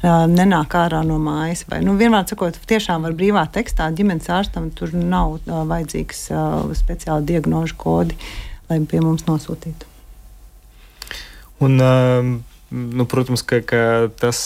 [0.02, 1.66] nenāk nāk ārā no mājas.
[1.70, 6.70] Vai, nu, vienmēr sakot, tiešām var brīvā tekstā ģimenes ārstam tur nav uh, vajadzīgs uh,
[6.78, 8.16] speciāli diagnožu kodi,
[8.70, 9.90] lai pie mums nosūtītu.
[11.62, 12.32] Un, uh,
[12.72, 14.38] Nu, protams, ka, ka tas,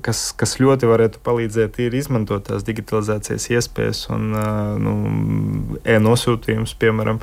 [0.00, 4.30] kas, kas ļoti varētu palīdzēt, ir izmantot tās digitalizācijas iespējas un
[4.80, 4.94] nu,
[5.84, 7.20] e-nosūtījums, piemēram,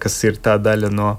[0.00, 1.10] kas ir tā daļa no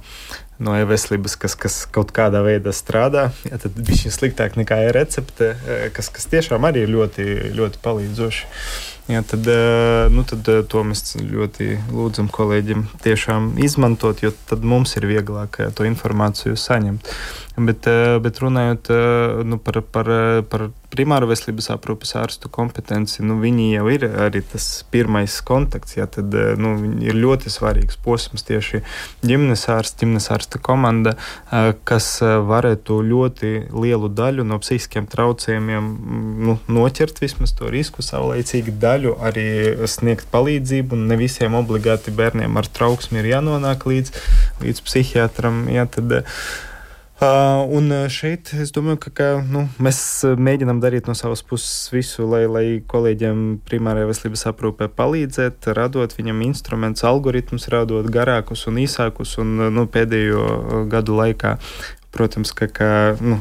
[0.61, 5.53] no e-veselības, kas, kas kaut kādā veidā strādā, ja, tad bija šis sliktāk nekā e-recepte,
[5.95, 8.49] kas, kas tiešām arī ir ļoti, ļoti palīdzoši.
[9.11, 9.47] Jā, tad,
[10.15, 15.87] nu, tad to mēs ļoti lūdzam kolēģiem tiešām izmantot, jo tad mums ir vieglāk to
[15.89, 17.11] informāciju saņemt.
[17.59, 17.83] Bet,
[18.23, 18.87] bet runājot
[19.43, 20.07] nu, par, par,
[20.47, 25.97] par primāru veselības aprūpes ārstu kompetenci, nu, viņi jau ir arī tas pirmais kontakts.
[25.97, 26.71] Jā, tad nu,
[27.03, 28.79] ir ļoti svarīgs posms tieši
[29.27, 31.17] ģimenes ārsta, ģimenes ārsta komanda,
[31.87, 35.91] kas varētu ļoti lielu daļu no psihiskiem traucējumiem
[36.47, 39.47] nu, noķert vismaz to risku saulēcīgi daļu, arī
[39.89, 40.97] sniegt palīdzību.
[41.11, 44.13] Ne visiem obligāti bērniem ar trauksmi ir jānonāk līdz,
[44.63, 45.65] līdz psihiatram.
[45.73, 46.21] Jā, tad,
[47.21, 49.99] Uh, un šeit es domāju, ka, ka nu, mēs
[50.41, 56.41] mēģinām darīt no savas puses visu, lai, lai kolēģiem primārajā veselības aprūpē palīdzēt, radot viņam
[56.47, 59.35] instrumentus, algoritmus, radot garākus un īsākus.
[59.43, 61.59] Un, nu, pēdējo gadu laikā
[62.11, 63.37] Protams, ka, ka nu,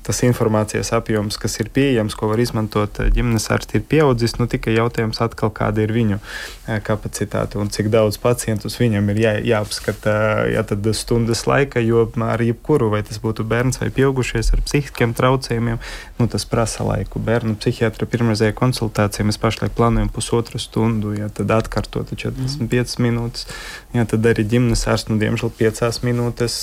[0.00, 4.38] tas informācijas apjoms, kas ir pieejams, ko var izmantot eh, ģimenes ārsti, ir pieaudzis.
[4.40, 9.20] Nu, tikai jautājums atkal, kāda ir viņu eh, kapacitāte un cik daudz pacientus viņam ir
[9.20, 10.16] jā, jāapskata
[10.48, 10.64] jā,
[10.96, 15.84] stundas laika, jo ar jebkuru, vai tas būtu bērns vai pieaugušies ar psihiskiem traucējumiem,
[16.16, 17.20] nu, tas prasa laiku.
[17.20, 23.10] Bērnu psihiatra pirmreizējā konsultācijā mēs pašlaik plānojam pusotru stundu, jā, tad atkārtot 45 mm.
[23.10, 23.44] minūtes,
[23.92, 26.62] jā, tad arī ģimenes ārsts, nu, diemžēl 5 minūtes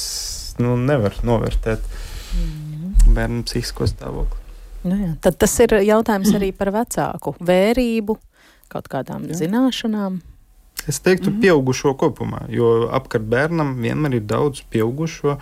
[0.62, 3.14] nu, nevar novērtēt mm.
[3.16, 4.42] bērnu psihisko stāvokli.
[4.84, 8.18] Nu jā, tad tas ir jautājums arī par vecāku vērību,
[8.74, 9.40] kaut kādām jā.
[9.46, 10.20] zināšanām.
[10.88, 11.42] Es teiktu, mm -hmm.
[11.42, 15.38] pieaugušo kopumā, jo apkārt bērnam vienmēr ir daudz pieaugušo,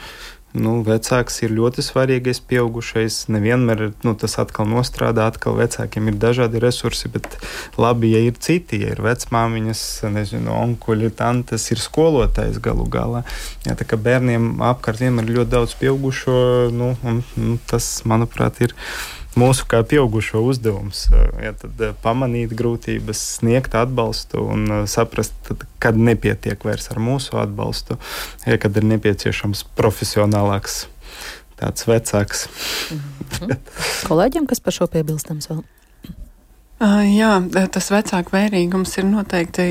[0.51, 3.29] Nu, vecāks ir ļoti svarīgais pieaugušais.
[3.31, 7.37] Nevienmēr nu, tas atkal nostrādā, atkal vecākiem ir dažādi resursi, bet
[7.79, 13.23] labi, ja ir citi, ja ir vecmāmiņas, nezinu, onkuļi, tantes, ir skolotājs galu galā.
[13.63, 16.35] Jā, tā kā bērniem apkārt vienmēr ir ļoti daudz pieaugušo,
[16.75, 18.75] nu, un, nu, tas, manuprāt, ir
[19.39, 26.63] mūsu kā pieaugušo uzdevums ja, tad, pamanīt grūtības, sniegt atbalstu un saprast, tad, kad nepietiek
[26.67, 27.99] vairs ar mūsu atbalstu,
[28.45, 30.85] ja, kad ir nepieciešams profesionālāks,
[31.61, 32.47] tāds vecāks.
[32.47, 33.55] -hmm.
[34.09, 35.63] Kolēģiem, kas par šo piebilstams vēl?
[36.81, 37.35] Uh, jā,
[37.69, 39.63] tas vecāku vērīgums ir noteikti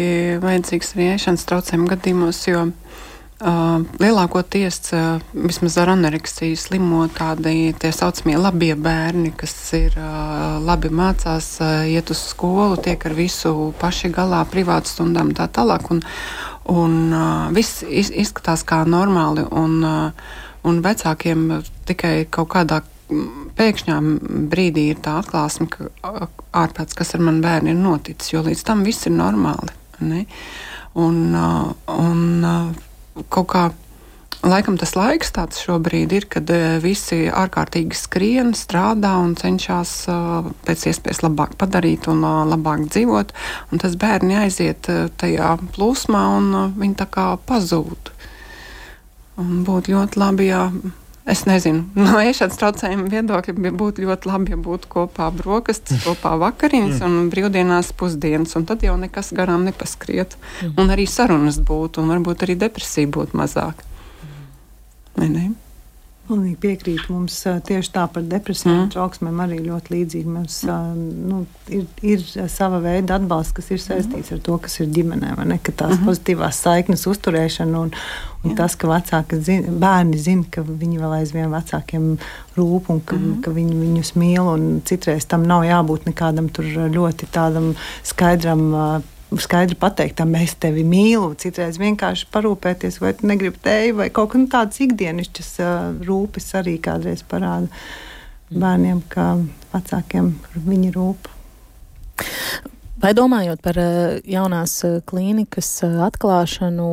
[0.43, 3.10] vajadzīgs arī ēšanas traucējumu gadījumos, jo Uh,
[3.41, 10.91] lielākoties, uh, vismaz ar anoreksiju slimo tādi tā saucamie labie bērni, kas ir uh, labi
[10.93, 15.89] mācās, uh, iet uz skolu, tiek ar visu paši galā, privātu stundām tā tālāk.
[15.95, 16.03] Un,
[16.69, 20.35] un uh, viss iz, izskatās kā normāli, un, uh,
[20.69, 21.49] un vecākiem
[21.89, 22.83] tikai kaut kādā
[23.57, 23.97] pēkšņā
[24.53, 25.89] brīdī ir tā atklāsme, ka
[26.57, 29.73] ārpēc kas ar mani bērnu ir noticis, jo līdz tam viss ir normāli.
[30.05, 30.27] Ne?
[31.01, 32.45] Un, uh, un,
[33.29, 33.71] kaut kā.
[34.41, 40.47] Laikam tas laiks tāds šobrīd ir, kad e, visi ārkārtīgi skrien, strādā un cenšas uh,
[40.65, 43.35] pēc iespējas labāk padarīt un uh, labāk dzīvot.
[43.69, 44.89] Un tas bērni aiziet
[45.21, 46.49] tajā plūsmā un
[46.81, 48.15] viņi tā kā pazūd.
[49.45, 50.71] Un būtu ļoti labi, ja
[51.31, 57.05] Es nezinu, no ēšanas traucējuma viedokļa būtu ļoti labi, ja būtu kopā brokastis, kopā vakariņas
[57.07, 60.37] un brīvdienās pusdienas, un tad jau nekas garām nepaskriet.
[60.61, 60.77] Mhm.
[60.81, 63.87] Un arī sarunas būtu, un varbūt arī depresija būtu mazāk.
[65.17, 65.51] Vai ne?
[66.31, 67.11] Pilnīgi piekrītu.
[67.11, 68.91] Mums tieši tā par depresiju mm.
[68.95, 70.31] trauksmēm arī ļoti līdzīgi.
[70.31, 70.61] Mums
[70.95, 71.41] nu,
[71.75, 75.59] ir, ir sava veida atbalsts, kas ir saistīts ar to, kas ir ģimenē, vai ne?
[75.59, 77.91] Ka tās mm pozitīvās saiknes uzturēšana un,
[78.45, 78.61] un Jā.
[78.63, 82.11] tas, ka vecāki zina, bērni zina, ka viņi vēl aizvien vecākiem
[82.57, 84.53] rūp un ka, mm ka viņi viņus mīl.
[84.89, 87.75] Citreiz tam nav jābūt nekādam ļoti tādam
[88.07, 88.71] skaidram
[89.39, 94.33] skaidri pateikt, tā mēs tevi mīlam, citreiz vienkārši parūpēties, vai tu negribi tevi, vai kaut
[94.33, 95.75] kā tādas ikdienišķas uh,
[96.07, 97.69] rūpes arī kādreiz parāda
[98.51, 99.37] bērniem, kā
[99.71, 100.33] vecākiem
[100.67, 101.31] viņi rūp.
[103.01, 103.79] Vai domājot par
[104.29, 104.75] jaunās
[105.09, 105.71] klīnikas
[106.05, 106.89] atklāšanu,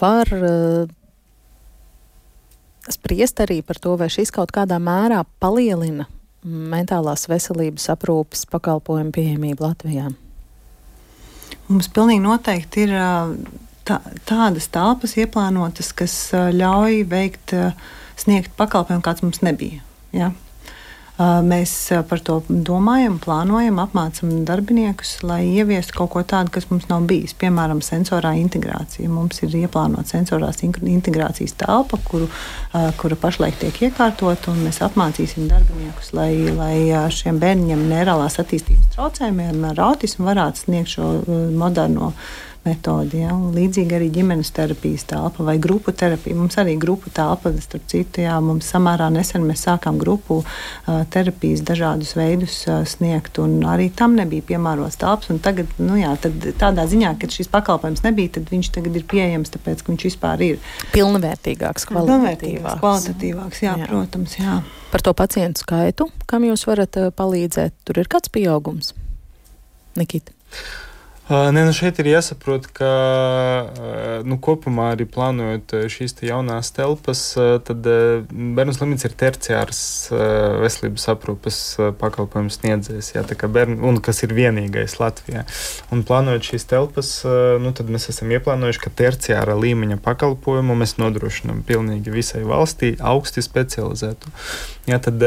[0.00, 0.32] var
[2.90, 6.08] spriest arī par to, vai šis kaut kādā mērā palielina
[6.42, 10.08] mentālās veselības aprūpes pakalpojumu pieejamību Latvijā?
[11.70, 12.94] Mums pilnīgi noteikti ir
[13.86, 17.54] tā, tādas telpas ieplānotas, kas ļauj veikt,
[18.18, 19.84] sniegt pakalpojumu, kāds mums nebija.
[20.14, 20.32] Ja?
[21.20, 21.72] Mēs
[22.08, 27.34] par to domājam, plānojam, apmācām darbiniekus, lai ieviestu kaut ko tādu, kas mums nav bijis.
[27.36, 29.10] Piemēram, sensorā integrācija.
[29.12, 32.30] Mums ir ieplānota sensorās integrācijas telpa, kuru,
[33.02, 39.66] kura pašlaik tiek iekārtota, un mēs apmācīsim darbiniekus, lai, lai šiem bērniem neirālās attīstības traucējumiem
[39.74, 41.12] ar autismu varētu sniegt šo
[41.52, 42.14] moderno
[42.64, 43.22] metodi.
[43.24, 43.32] Ja?
[43.34, 46.36] Līdzīgi arī ģimenes terapijas telpa vai grupu terapija.
[46.36, 51.62] Mums arī grupu telpa, starp citu, jā, mums samērā nesen mēs sākām grupu uh, terapijas
[51.66, 55.30] dažādus veidus uh, sniegt, un arī tam nebija piemērots telpas.
[55.44, 56.12] Tagad, nu, jā,
[56.60, 60.44] tādā ziņā, ka šis pakalpojums nebija, tad viņš tagad ir pieejams, tāpēc, ka viņš vispār
[60.44, 60.60] ir
[60.92, 62.82] pilnvērtīgāks, kvalitatīvāks.
[62.82, 63.88] kvalitatīvāks jā, jā.
[63.88, 64.60] Protams, jā.
[64.90, 68.92] Par to pacientu skaitu, kam jūs varat palīdzēt, tur ir kāds pieaugums.
[69.98, 70.34] Nikita.
[71.30, 72.88] Nē, nu šeit ir jāsaprot, ka
[74.26, 77.20] nu, kopumā arī plānojot šīs jaunās telpas,
[77.68, 81.60] tad bērnu slimnīca ir terciārs veselības aprūpes
[82.00, 85.44] pakalpojums sniedzējs, jā, bērnu, un kas ir vienīgais Latvijā.
[85.94, 87.12] Un plānojot šīs telpas,
[87.62, 93.46] nu, tad mēs esam ieplānojuši, ka terciāra līmeņa pakalpojumu mēs nodrošinām pilnīgi visai valstī augsti
[93.46, 94.34] specializētu.
[94.90, 95.22] Jā, tad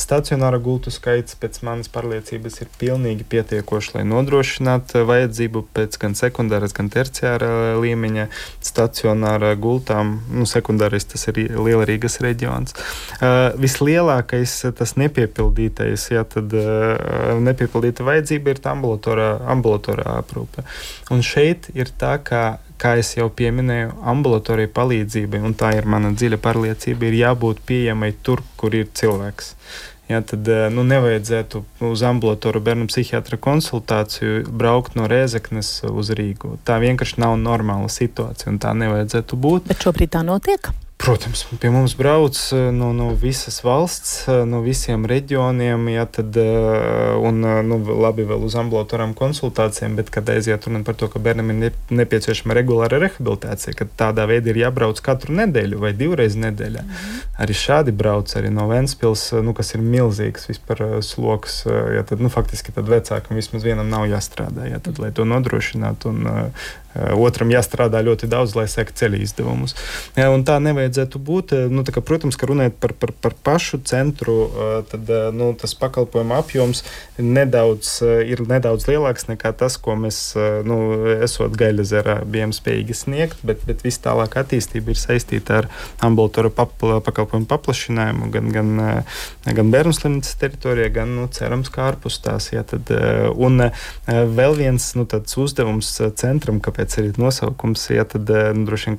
[0.00, 6.72] stacionāra gultu skaits pēc manas pārliecības ir pilnīgi pietiekošs, lai nodrošinātu vajadzību pēc gan sekundāras,
[6.72, 8.28] gan terciāra līmeņa
[8.64, 10.14] stacionāra gultām.
[10.32, 12.72] Nu, sekundārais tas ir Liela Rīgas reģions.
[13.18, 20.64] Uh, vislielākais tas nepiepildītais, ja tad uh, nepiepildīta vajadzība ir ambulatorā, ambulatorā aprūpe.
[21.12, 26.40] Un šeit ir tā, ka kā jau pieminēju, ambulatorija palīdzībai, un tā ir mana dziļa
[26.42, 29.54] pārliecība, ir jābūt pieejamai tur, kur ir cilvēks.
[30.10, 36.58] Ja, tad eh, nu, nevajadzētu uz ambulatoru bērnu psihiatra konsultāciju braukt no Rēzeknes uz Rīgu.
[36.66, 39.70] Tā vienkārši nav normāla situācija, un tā nevajadzētu būt.
[39.70, 40.72] Bet šobrīd tā notiek?
[41.02, 46.36] Protams, pie mums brauc eh, no, no visas valsts, eh, no visiem reģioniem, ja, tad,
[46.38, 51.18] eh, un nu, labi vēl uz ambulatorām konsultācijām, bet kad aiziet runa par to, ka
[51.22, 56.86] bērnam ir nepieciešama regulāra rehabilitācija, kad tādā veidā ir jābrauc katru nedēļu vai divreiz nedēļā.
[56.86, 57.26] Mm -hmm.
[57.42, 62.30] Arī šādi brauc arī no Ventspils, nu, kas ir milzīgs vispār sloks, ja, tad nu,
[62.30, 66.14] faktiski tad vecākam vismaz vienam nav jāstrādā, ja, tad, lai to nodrošinātu.
[66.14, 66.52] Un,
[66.94, 69.74] Otram jāstrādā ļoti daudz, lai sektu ceļu izdevumus.
[70.14, 71.54] Ja, tā nevajag vajadzētu būt.
[71.72, 74.50] Nu, kā, protams, ka runājot par, par, par pašu centru,
[74.90, 76.82] tad nu, tas pakalpojumu apjoms
[77.18, 80.34] nedaudz, ir nedaudz lielāks nekā tas, ko mēs,
[80.68, 80.78] nu,
[81.22, 85.70] esot Gaļazerā, bijām spējīgi sniegt, bet, bet viss tālāk attīstība ir saistīta ar
[86.04, 88.72] ambulatoru papla, pakalpojumu paplašinājumu gan, gan,
[89.46, 92.50] gan bērnu slimnīcas teritorijā, gan, nu, cerams, kā ārpus tās.
[92.52, 92.90] Ja, tad,
[93.32, 93.68] un
[94.08, 95.06] vēl viens nu,
[95.42, 98.98] uzdevums centram, kāpēc arī nosaukums, ja, tad nu, droši vien,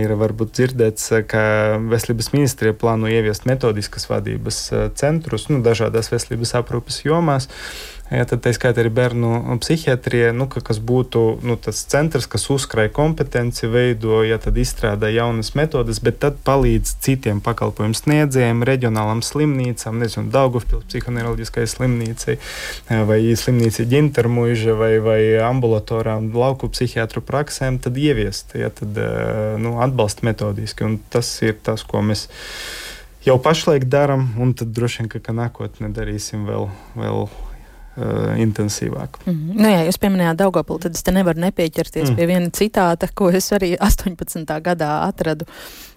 [0.00, 1.42] ir varbūt dzirdēts, ka
[1.90, 7.48] Veselības ministrija plāno ieviest metodiskas vadības eh, centrus nu, dažādās veselības aprūpes jomās.
[8.10, 12.48] Ja, tad tā skaitā arī bērnu psihiatrija, nu, ka, kas būtu nu, tas centrs, kas
[12.50, 19.22] uzkrāja kompetenci, veido, ja tad izstrādā jaunas metodes, bet tad palīdz citiem pakalpojumu sniedzējiem, reģionālam
[19.22, 22.34] slimnīcām, nezinu, Daugavpils psihoneiroloģiskai slimnīcai
[23.06, 28.98] vai slimnīcai ģintermuiža vai, vai ambulatorām lauku psihiatru praksēm, tad ieviest, ja tad
[29.62, 30.88] nu, atbalsta metodiski.
[30.88, 32.26] Un tas ir tas, ko mēs
[33.22, 36.66] jau pašlaik darām, un tad droši vien, ka, ka nākotnē darīsim vēl.
[36.98, 37.30] vēl
[37.96, 39.20] uh, intensīvāk.
[39.26, 39.60] Mm -hmm.
[39.62, 42.16] nu, jā, jūs pieminējāt Daugopili, tad es te nevaru nepieķerties mm.
[42.16, 44.60] pie viena citāta, ko es arī 18.
[44.60, 45.44] gadā atradu,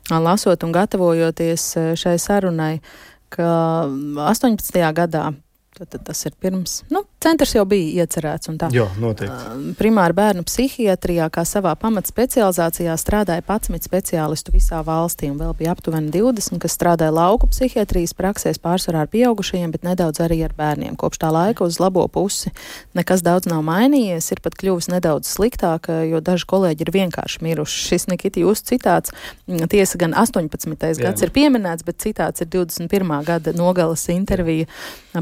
[0.09, 2.81] lasot un gatavojoties šai sarunai,
[3.29, 4.93] ka 18.
[4.93, 5.33] gadā
[5.73, 6.83] Tad, tad tas ir pirms.
[6.93, 8.51] Nu, centrs jau bija iecerēts.
[8.73, 9.73] Jā, noteikti.
[9.79, 16.11] Primāra bērnu psihiatrijā, kā savā pamatspecializācijā, strādāja 11 speciālistu visā valstī, un vēl bija aptuveni
[16.13, 20.97] 20, kas strādāja lauku psihiatrijas praksēs pārsvarā ar pieaugušajiem, bet nedaudz arī ar bērniem.
[20.99, 22.51] Kopš tā laika uz labo pusi
[22.97, 27.83] nekas daudz nav mainījies, ir pat kļuvis nedaudz sliktāk, jo daži kolēģi ir vienkārši miruši.
[27.89, 29.13] Šis Nikita jūsu citāts,
[29.47, 30.75] tiesa gan 18.
[30.83, 30.93] Jā.
[31.07, 33.15] gads ir pieminēts, bet citāts ir 21.
[33.27, 34.67] gada nogalas intervija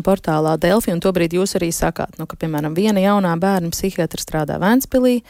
[0.06, 4.60] portālā Delfi, un tobrīd jūs arī sakāt, nu, ka, piemēram, viena jaunā bērna psihiatra strādā
[4.62, 5.22] Vēnspilī,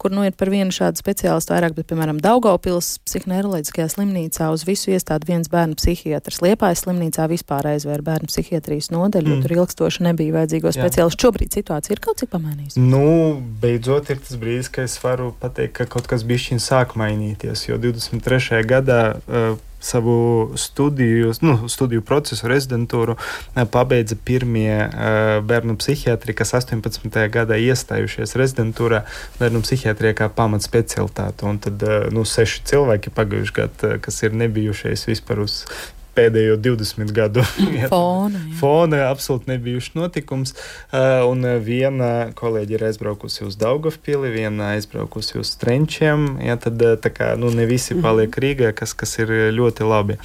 [0.00, 4.94] kur nu ir par vienu šādu speciālistu vairāk, bet, piemēram, Daugaupils psihoneiroloģiskajā slimnīcā uz visu
[4.94, 6.40] iestādi viens bērnu psihiatrs.
[6.40, 9.34] Liepājas slimnīcā vispār aizvēra bērnu psihiatrijas nodeļu, mm.
[9.34, 11.26] jo tur ilgstoši nebija vajadzīgo speciālistu.
[11.26, 12.80] Šobrīd situācija ir kaut cik pamainījusies.
[12.80, 13.04] Nu,
[13.60, 17.76] beidzot ir tas brīdis, kad es varu pateikt, ka kaut kas bišķiņ sāk mainīties, jo
[17.84, 18.64] 23.
[18.72, 26.54] gadā uh, savu studiju, nu, studiju procesu, rezidentūru eh, pabeidza pirmie uh, bērnu psihiatri, kas
[26.58, 27.08] 18.
[27.32, 29.04] gadā iestājušies rezidentūrā
[29.40, 31.48] bērnu psihiatrijā kā pamatspecialitāte.
[31.48, 35.62] Un tad uh, nu, seši cilvēki pagājušajā gadā, kas ir nebijušies vispār uz
[36.16, 37.44] pēdējo 20 gadu
[37.92, 38.40] fona.
[38.40, 38.56] Jā.
[38.60, 40.54] Fona absolūti nebijuši notikums.
[40.90, 46.36] Uh, un viena kolēģi ir aizbraukusi uz Daugavpili, viena aizbraukusi uz Trenčiem.
[46.44, 48.04] Ja, tad uh, kā, nu, ne visi mhm.
[48.04, 50.18] paliek Rīgā, kas, kas ir ļoti labi.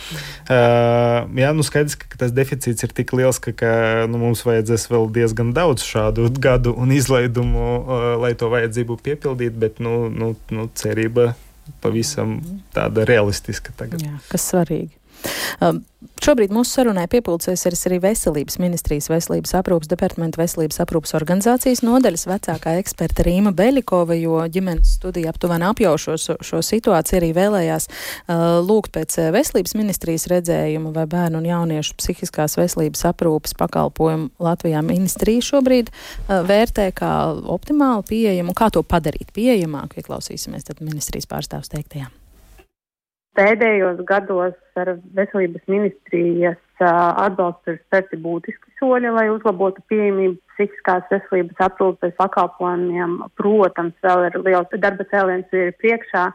[0.46, 3.72] Jā, nu skaidrs, ka tas deficīts ir tik liels, ka, ka
[4.10, 7.66] nu, mums vajadzēs vēl diezgan daudz šādu gadu un izlaidumu,
[8.22, 11.34] lai to vajadzību piepildītu, bet nu, nu, nu, cerība
[11.82, 12.38] pavisam
[12.76, 14.04] tāda realistiska tagad.
[14.04, 14.94] Jā, kas svarīgi.
[16.22, 22.76] Šobrīd mūsu sarunai piepildīsies arī Veselības ministrijas veselības aprūpas departamenta veselības aprūpas organizācijas nodaļas vecākā
[22.80, 28.94] eksperta Rīma Beļikova, jo ģimenes studija aptuveni apjaušo šo, šo situāciju arī vēlējās uh, lūgt
[28.96, 35.94] pēc veselības ministrijas redzējumu, vai bērnu un jauniešu psihiskās veselības aprūpas pakalpojumu Latvijā ministrija šobrīd
[35.94, 37.16] uh, vērtē kā
[37.56, 42.12] optimāli pieejamu, kā to padarīt pieejamāku, ieklausīsimies tad ministrijas pārstāvs teiktajā.
[43.36, 51.66] Pēdējos gados ar veselības ministrijas atbalstu ir spērti būtiski soļi, lai uzlabotu pieejamību psihiskās veselības
[51.68, 53.18] aprūpes pakalpojumiem.
[53.40, 56.30] Protams, vēl ir liels darba cēliens ir priekšā.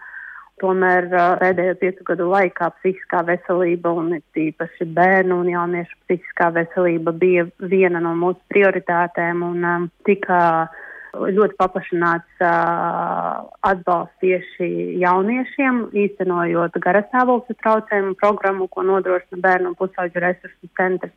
[0.60, 1.08] Tomēr
[1.40, 8.02] pēdējo piecu gadu laikā psihiskā veselība un tīpaši bērnu un jauniešu psihiskā veselība bija viena
[8.04, 14.68] no mūsu prioritātēm un um, tika uh, ļoti paplašināts uh, atbalsts tieši
[15.02, 21.14] jauniešiem, īstenojot garastāvokļa traucējumu programmu, ko nodrošina bērnu un pusauģu resursu centrs,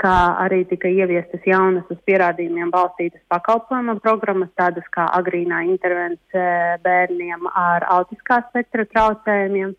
[0.00, 6.46] kā arī tika ieviestas jaunas uz pierādījumiem balstītas pakalpojuma programmas, tādas kā agrīnā intervence
[6.84, 9.72] bērniem ar autiskā spektra traucējumiem,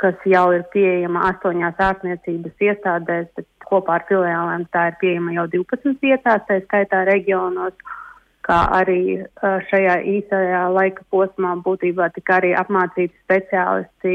[0.00, 5.46] kas jau ir pieejama astoņās ārstniecības iestādēs, bet kopā ar filiālēm tā ir pieejama jau
[5.54, 7.76] 12 vietās, tā skaitā reģionos
[8.46, 14.14] kā arī šajā īsajā laika posmā būtībā tika arī apmācīti speciālisti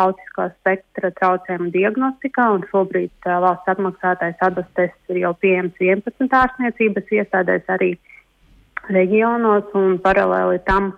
[0.00, 7.72] autiskā spektra traucējumu diagnostikā, un šobrīd valsts apmaksātais atbalsts ir jau pieejams 11 ārstniecības iestādēs
[7.76, 7.94] arī
[8.88, 10.92] reģionos, un paralēli tam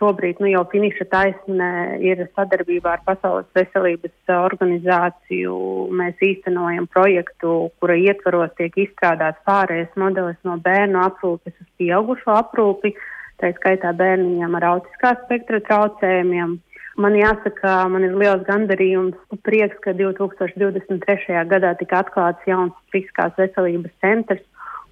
[0.00, 1.70] šobrīd nu, jau finiša taisnē
[2.04, 5.56] ir sadarbībā ar Pasaules veselības organizāciju.
[6.00, 12.94] Mēs īstenojam projektu, kura ietvaros tiek izstrādāts pārējais modelis no bērnu aprūpes uz pieaugušo aprūpi,
[13.40, 16.58] tā skaitā bērniņiem ar autiskā spektra traucējumiem.
[17.00, 21.44] Man jāsaka, man ir liels gandarījums un prieks, ka 2023.
[21.52, 24.42] gadā tika atklāts jauns fiziskās veselības centrs,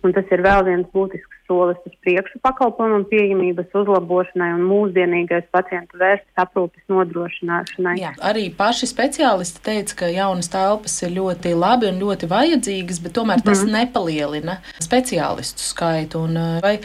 [0.05, 5.99] un tas ir vēl viens būtisks solis uz priekšu pakalpojumu pieejamības uzlabošanai un mūsdienīgais pacientu
[6.01, 7.97] vērstas aprūpes nodrošināšanai.
[8.03, 13.17] Jā, arī paši speciālisti teica, ka jaunas telpas ir ļoti labi un ļoti vajadzīgas, bet
[13.19, 13.75] tomēr tas mm.
[13.79, 16.25] nepalielina speciālistu skaitu.
[16.29, 16.77] Un vai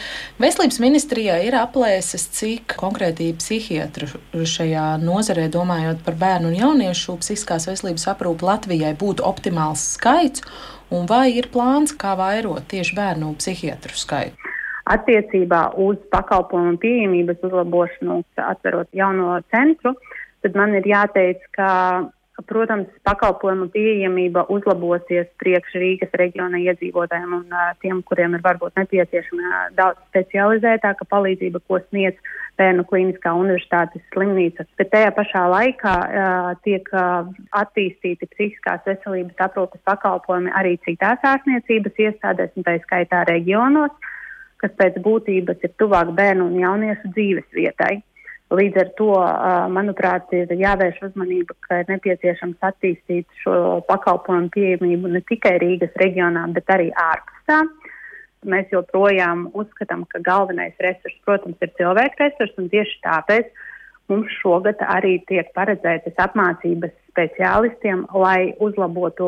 [0.42, 4.08] veselības ministrijā ir aplēses, cik konkrēti psihiatru
[4.48, 10.44] šajā nozarē, domājot par bērnu un jauniešu psihiskās veselības aprūpu Latvijai, būtu optimāls skaits?
[10.94, 14.44] Un vai ir plāns, kā vairot tieši bērnu psihiatru skaitu?
[14.90, 19.94] attiecībā uz pakalpojumu pieejamības uzlabošanu, atverot jauno centru,
[20.44, 21.68] tad man ir jāteic, ka,
[22.50, 30.02] protams, pakalpojumu pieejamība uzlabosies priekš Rīgas reģiona iedzīvotājiem un tiem, kuriem ir varbūt nepieciešama daudz
[30.10, 34.66] specializētāka palīdzība, ko sniedz Bērnu Kliniskā universitātes slimnīca.
[34.78, 37.28] Bet tajā pašā laikā uh, tiek uh,
[37.60, 43.94] attīstīti psihiskās veselības aprūpes pakalpojumi arī citās ārstniecības iestādēs, un tā skaitā reģionos
[44.64, 47.98] kas pēc būtības ir tuvāk bērnu un jauniešu dzīves vietai.
[48.54, 49.10] Līdz ar to,
[49.72, 56.44] manuprāt, ir jāvērš uzmanība, ka ir nepieciešams attīstīt šo pakalpojumu pieejamību ne tikai Rīgas reģionā,
[56.54, 57.62] bet arī ārpus tā.
[58.44, 63.48] Mēs joprojām uzskatām, ka galvenais resurs, protams, ir cilvēku resurs, un tieši tāpēc
[64.12, 69.26] mums šogad arī tiek paredzētas apmācības speciālistiem, lai uzlabotu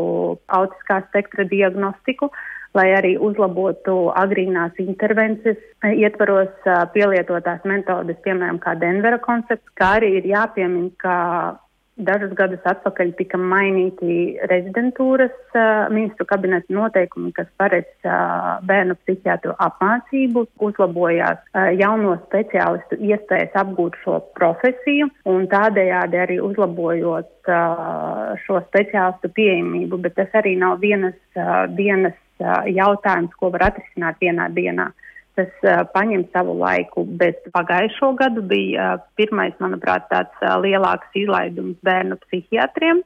[0.53, 2.31] autiskā spektra diagnostiku,
[2.77, 10.29] lai arī uzlabotu agrīnās intervences, ietvaros pielietotās metodes, piemēram, kā Denvera koncepts, kā arī ir
[10.35, 11.17] jāpiemina, ka
[11.97, 19.55] dažus gadus atpakaļ tika mainīti rezidentūras uh, ministru kabineta noteikumi, kas paredz uh, bērnu psihiatru
[19.66, 27.32] apmācību, uzlabojās uh, jauno speciālistu iespējas apgūt šo profesiju un tādējādi arī uzlabojot
[28.42, 31.14] šo speciālistu pieejamību, bet tas arī nav vienas
[31.78, 32.16] dienas
[32.66, 34.88] jautājums, ko var atrisināt vienā dienā.
[35.37, 41.18] Tas uh, paņem savu laiku, bet pagājušo gadu bija uh, pirmais, manuprāt, tāds uh, lielāks
[41.18, 43.03] izlaidums bērnu psihiatriem.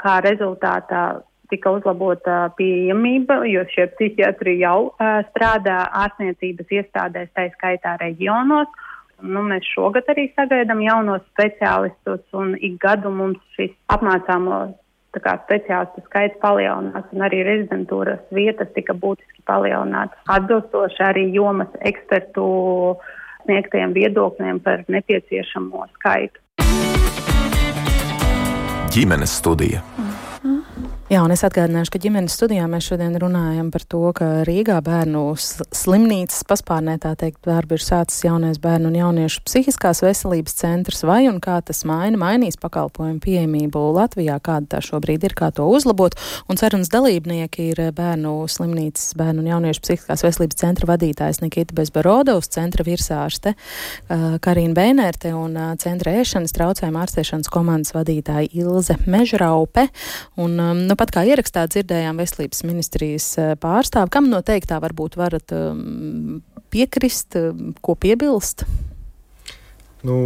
[0.00, 1.04] Kā rezultātā
[1.50, 4.92] tika uzlabota pieejamība, jo šie psihiatri jau
[5.32, 8.70] strādā ārstniecības iestādēs, tā skaitā reģionos.
[9.20, 14.62] Nu, mēs šogad arī sagaidām jaunos speciālistus, un ik gadu mums šis apmācāmo
[15.18, 20.18] speciālistu skaits palielinās un arī rezidentūras vietas tika būtiski palielinātas.
[20.28, 22.96] Atbilstoši arī jomas ekspertu
[23.44, 26.38] sniegtajiem viedokļiem par nepieciešamo skaitu.
[28.90, 29.82] Ģimenes studija.
[31.10, 35.32] Jā, un es atgādināšu, ka ģimenes studijā mēs šodien runājam par to, ka Rīgā bērnu
[35.34, 41.24] slimnīcas paspārnē tā teikt darbu ir sācis jaunais bērnu un jauniešu psihiskās veselības centrs, vai
[41.26, 46.14] un kā tas maina, mainīs pakalpojumu pieejamību Latvijā, kāda tā šobrīd ir, kā to uzlabot.
[46.46, 52.52] Un sarunas dalībnieki ir bērnu slimnīcas, bērnu un jauniešu psihiskās veselības centra vadītājs Nikita Bezbarodovs,
[52.54, 53.56] centra virsārste
[54.46, 59.88] Karina Bēnērte un centra ēšanas traucējuma ārstēšanas komandas vadītāja Ilze Mežraupe.
[60.38, 60.54] Un,
[60.86, 66.42] nu, Tāpat kā ierakstā dzirdējām veselības ministrijas eh, pārstāvi, kam noteikti tā varbūt varat um,
[66.68, 68.66] piekrist, um, ko piebilst?
[70.04, 70.18] Nu,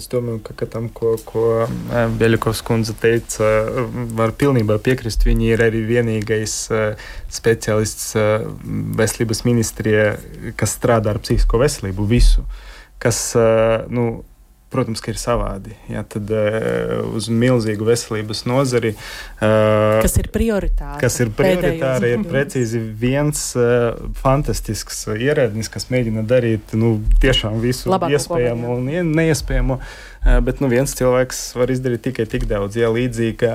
[0.00, 3.50] es domāju, ka, ka tam, ko, ko eh, Beļakovs kundze teica,
[4.16, 5.28] var pilnībā piekrist.
[5.28, 6.56] Viņi ir arī vienīgais
[7.28, 8.16] speciālists
[8.96, 10.08] veselības ministrijā,
[10.56, 12.48] kas strādā ar psihisko veselību visu.
[12.96, 13.20] Kas,
[13.92, 14.08] nu,
[14.68, 15.72] Protams, ka ir savādi.
[15.88, 18.92] Ja, tad uh, uz milzīgu veselības nozari.
[19.40, 21.00] Uh, kas ir prioritāri?
[21.00, 27.88] Kas ir prioritāri, ir precīzi viens uh, fantastisks ierēdnis, kas mēģina darīt nu, tiešām visu
[27.94, 29.80] Labāko iespējamo un neiespējamo.
[29.80, 32.76] Uh, bet nu, viens cilvēks var izdarīt tikai tik daudz.
[32.78, 33.54] Ja līdzīgi kā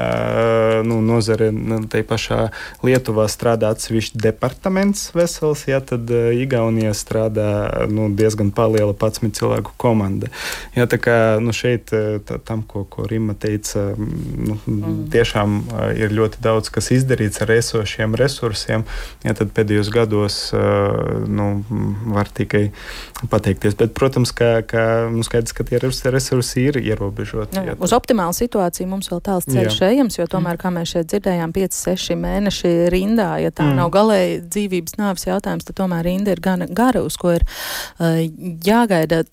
[0.87, 2.47] nu, nozare nu, te pašā
[2.85, 7.49] Lietuvā strādā atsevišķi departaments vesels, ja, tad Igaunijā strādā
[7.91, 10.29] nu, diezgan liela 11 cilvēku komanda.
[10.77, 14.95] Ja, tā kā nu, šeit tā, tam, ko, ko Rima teica, nu, mm.
[15.13, 15.59] tiešām
[15.99, 18.87] ir ļoti daudz kas izdarīts ar esošiem resursiem.
[19.25, 21.49] Ja, tad pēdējos gados nu,
[22.15, 22.69] var tikai
[23.29, 23.77] pateikties.
[23.79, 27.61] Bet, protams, ka, ka nu, skaidrs, ka tie resursi ir ierobežoti.
[27.69, 31.53] Jā, uz optimālu situāciju mums vēl tāls ceļš ejams, jo tomēr, kā mēs šeit dzirdējām,
[31.55, 33.79] 5-6 mēneši rindā, ja tā mm.
[33.81, 38.21] nav galēji dzīvības nāves jautājums, tad tomēr rinda ir gan gara, uz ko ir uh,
[38.65, 39.23] jāgaida.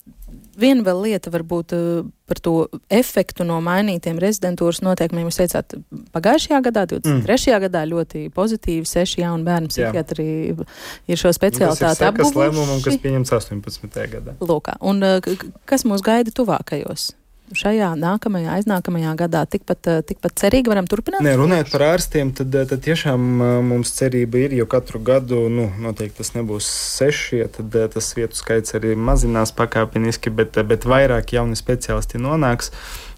[0.61, 2.01] Viena vēl lieta varbūt uh,
[2.31, 2.53] par to
[2.91, 5.27] efektu no mainītiem rezidentūras noteikumiem.
[5.27, 5.75] Jūs teicāt,
[6.15, 7.35] pagājušajā gadā, 23.
[7.35, 7.63] Mm.
[7.65, 10.67] gadā ļoti pozitīvi seši jauni bērnu psihiatri Jā.
[11.11, 12.35] ir šo specialitāti apguvuši.
[12.35, 13.97] Tas lēmumam, kas pieņems 18.
[14.15, 14.35] gadā.
[14.43, 14.77] Lūkā.
[14.91, 15.33] Un uh,
[15.67, 17.11] kas mūs gaida tuvākajos?
[17.57, 21.23] Šajā, nākamajā, aiznākamajā gadā tikpat, tikpat cerīgi varam turpināt?
[21.25, 23.27] Nē, runājot par ārstiem, tad, tad tiešām
[23.67, 28.77] mums cerība ir, jo katru gadu, nu, noteikti tas nebūs seši, tad tas vietu skaits
[28.77, 32.71] arī mazinās pakāpeniski, bet, bet vairāk jauni speciālisti nonāks.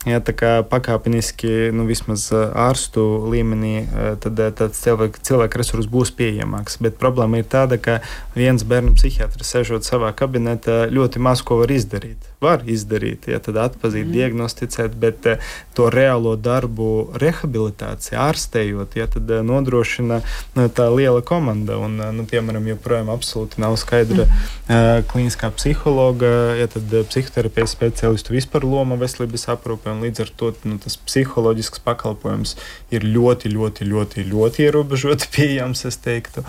[0.03, 3.85] Ja, tā kā pakāpeniski, nu, vismaz ārstu līmenī,
[4.19, 6.75] tad tāds cilvēku, cilvēku resurs būs pieejamāks.
[6.83, 8.01] Bet problēma ir tāda, ka
[8.35, 13.59] viens bērnu psihiatrs, sēžot savā kabinetā, ļoti maz ko var izdarīt var izdarīt, ja tad
[13.61, 14.13] atpazīt, mm.
[14.17, 16.89] diagnosticēt, bet uh, to reālo darbu,
[17.21, 21.79] rehabilitāciju, ārstējot, ja tad uh, nodrošina uh, tā liela komanda.
[21.81, 25.07] Un, nu, piemēram, joprojām absolūti nav skaidra mm.
[25.11, 30.77] klīniskā psihologa, ja tad psihoterapijas speciālistu vispār loma veselības aprūpē, un līdz ar to nu,
[30.81, 32.55] tas psiholoģisks pakalpojums
[32.93, 36.43] ir ļoti, ļoti, ļoti, ļoti ierobežoti pieejams, es teiktu.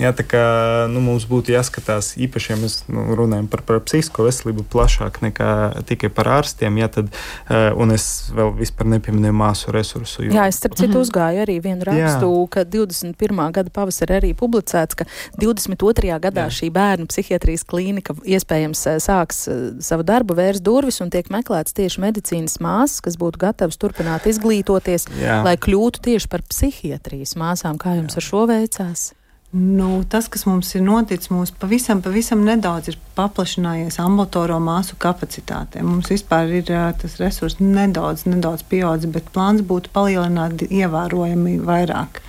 [0.00, 0.44] Jā, tā kā
[0.92, 5.39] nu, mums būtu jāskatās īpaši, ja mēs nu, runājam par, par psihisko veselību plašāk nekā
[5.40, 6.78] nekā tikai par ārstiem.
[6.78, 7.10] Ja, tad,
[7.48, 10.24] eh, un es vēl vispār nepieminēju māsu resursu.
[10.26, 10.32] Jo...
[10.34, 11.02] Jā, es starp citu mhm.
[11.04, 12.48] uzgāju arī vienu rakstu, Jā.
[12.50, 13.52] ka 21.
[13.52, 15.06] gada pavasarī arī publicēts, ka
[15.40, 16.18] 22.
[16.20, 16.56] gadā Jā.
[16.60, 21.76] šī bērnu psihiatrijas klīnika iespējams eh, sāks eh, savu darbu, vērs durvis un tiek meklēts
[21.76, 25.40] tieši medicīnas māsas, kas būtu gatavas turpināt izglītoties, Jā.
[25.46, 27.80] lai kļūtu tieši par psihiatrijas māsām.
[27.80, 28.22] Kā jums Jā.
[28.22, 29.10] ar šo veicās?
[29.52, 35.82] Nu, tas, kas mums ir noticis, mums pavisam, pavisam nedaudz ir paplašinājies ambulatorisko māsu kapacitāte.
[35.82, 42.22] Mums vispār ir tas resurs nedaudz, nedaudz pieaudzis, bet plāns būtu palielināt ievērojami vairāk.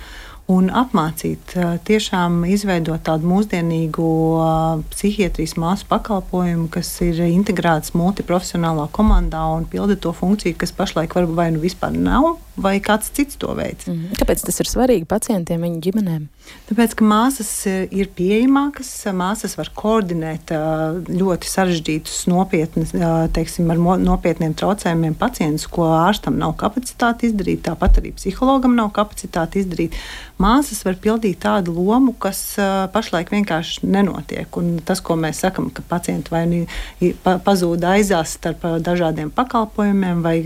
[0.50, 1.54] Un apmācīt,
[1.86, 4.08] tiešām izveidot tādu mūsdienīgu
[4.90, 11.38] psihiatrijas māsu pakalpojumu, kas ir integrēts multiprofesionālā komandā un pilda to funkciju, kas pašlaik varbūt
[11.38, 13.88] vai nu vispār nav, vai kāds cits to veids.
[13.88, 14.12] Mm.
[14.20, 16.28] Kāpēc tas ir svarīgi pacientiem, viņu ģimenēm?
[16.68, 23.70] Tāpēc, ka māsas eh, ir pieejamākas, māsas var koordinēt eh, ļoti sarežģītus, nopietnus, eh, teiksim,
[23.72, 29.96] ar nopietniem traucējumiem pacientus, ko ārstam nav kapacitāte izdarīt, tāpat arī psihologam nav kapacitāte izdarīt.
[30.42, 32.40] Māsas var pildīt tādu lomu, kas
[32.92, 34.48] pašlaik vienkārši nenotiek.
[34.58, 36.62] Un tas, ko mēs sakam, ka pacienti vai nu
[37.22, 40.40] pazūd aizās starp dažādiem pakalpojumiem, vai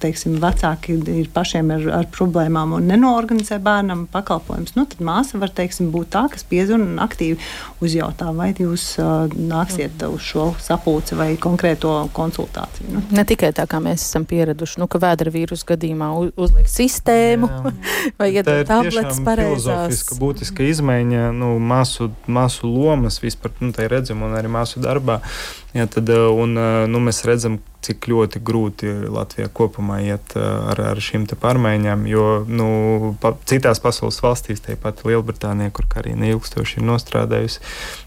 [0.00, 5.52] teiksim, vecāki ir pašiem ar, ar problēmām un nenoorganizē bērnam pakalpojumus, nu, tad māsa var
[5.52, 7.36] teiksim, būt tā, kas piezvan un aktīvi
[7.84, 12.88] uzjautā, vai jūs uh, nāksiet uz šo sapulci vai konkrēto konsultāciju.
[12.92, 13.02] Nu.
[13.12, 17.74] Ne tikai tā, kā mēs esam pieraduši, nu, ka vēdra vīrusu gadījumā uzliek sistēmu Jā.
[18.20, 20.06] vai iedod tabletes pareizās.
[20.22, 25.20] Būtiska izmaiņa nu, māsu, māsu lomas vispār, nu, tai redzam un arī māsu darbā.
[25.72, 26.58] Jā, tad, un,
[26.92, 32.06] nu, mēs redzam, cik ļoti grūti Latvijā kopumā iet eh, ar, ar šīm pārmaiņām.
[32.10, 32.68] Jo nu,
[33.22, 37.62] pa, citās pasaules valstīs, tāpat Lielbritānijā, kur arī neilgstoši ir nostrādājusi,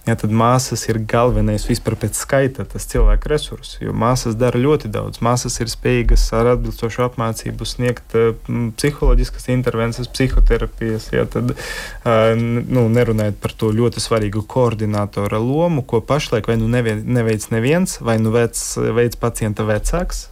[0.08, 3.80] ja, tad māsas ir galvenais vispār pēc skaita tas cilvēku resurss.
[3.84, 5.22] Jo māsas dara ļoti daudz.
[5.26, 8.32] Māsas ir spējīgas ar atbilstošu apmācību sniegt uh,
[8.80, 11.10] psiholoģiskas intervences, psihoterapijas.
[11.16, 16.70] Ja, tad, uh, nu, nerunājot par to ļoti svarīgu koordinātora lomu, ko pašlaik vai nu
[16.72, 18.60] neveic neviens, vai nu veic,
[18.98, 20.26] veic pacienta vecāks,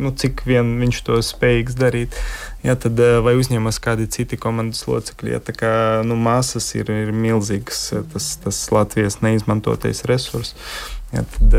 [0.00, 2.18] nu, cik vien viņš to spējīgs darīt.
[2.66, 5.34] Ja, tad, vai uzņemas kādi citi komandas locekļi.
[5.36, 5.72] Ja, kā,
[6.06, 10.54] nu, māsas ir, ir milzīgs tas, tas Latvijas neizmantotais resurs.
[11.14, 11.54] Ja, tad,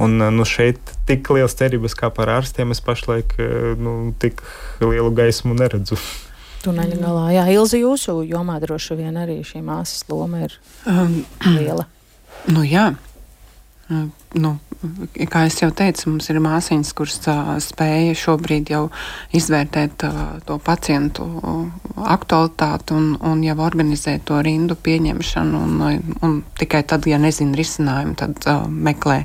[0.00, 3.34] un, nu, šeit tik liels cerības kā par ārstiem es pašlaik
[3.80, 4.44] nu, tik
[4.84, 5.98] lielu gaismu neredzu.
[6.64, 10.56] Tuneļa galā, jā, Ilzi, jūsu jomā droši vien arī šī māsas loma ir
[10.88, 11.88] um, liela.
[12.44, 12.90] Nu, jā,
[13.88, 14.50] Nu,
[15.30, 17.18] kā jau teicu, mums ir māsīņas, kuras
[17.64, 18.86] spēja šobrīd jau
[19.36, 20.06] izvērtēt
[20.48, 21.26] to pacientu
[22.16, 25.60] aktualitāti un, un jau organizēt to rindu pieņemšanu.
[25.66, 29.22] Un, un tikai tad, ja nezina risinājumu, tad meklē,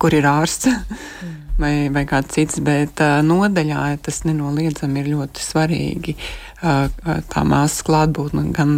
[0.00, 0.72] kur ir ārsts.
[0.72, 1.49] Mm.
[1.60, 6.14] Vai, vai kāds cits, bet uh, nodaļā tas nenoliedzami ir ļoti svarīgi.
[6.16, 6.86] Uh,
[7.30, 8.74] tā māsas klātbūtne gan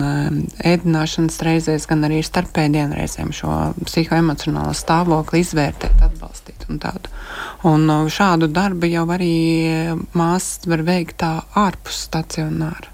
[0.63, 7.11] ēdināšanas reizēs, gan arī starpēdienu reizēm šo psihoemocionālo stāvokli izvērtēt, atbalstīt un tādu.
[7.67, 9.35] Un šādu darbu jau arī
[10.15, 12.93] māsas var veikt tā ārpus stacionāra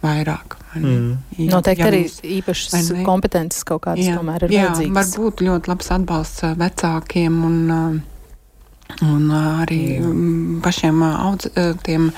[0.00, 0.56] vairāk.
[0.78, 1.16] Mm.
[1.36, 2.04] Jā, Noteikti arī
[2.38, 4.96] īpašas kompetences kaut kādas jā, tomēr ir jā, vajadzīgas.
[4.96, 7.58] Varbūt ļoti labs atbalsts vecākiem un,
[9.06, 10.10] un arī jā.
[10.64, 11.50] pašiem audz,
[11.86, 12.10] tiem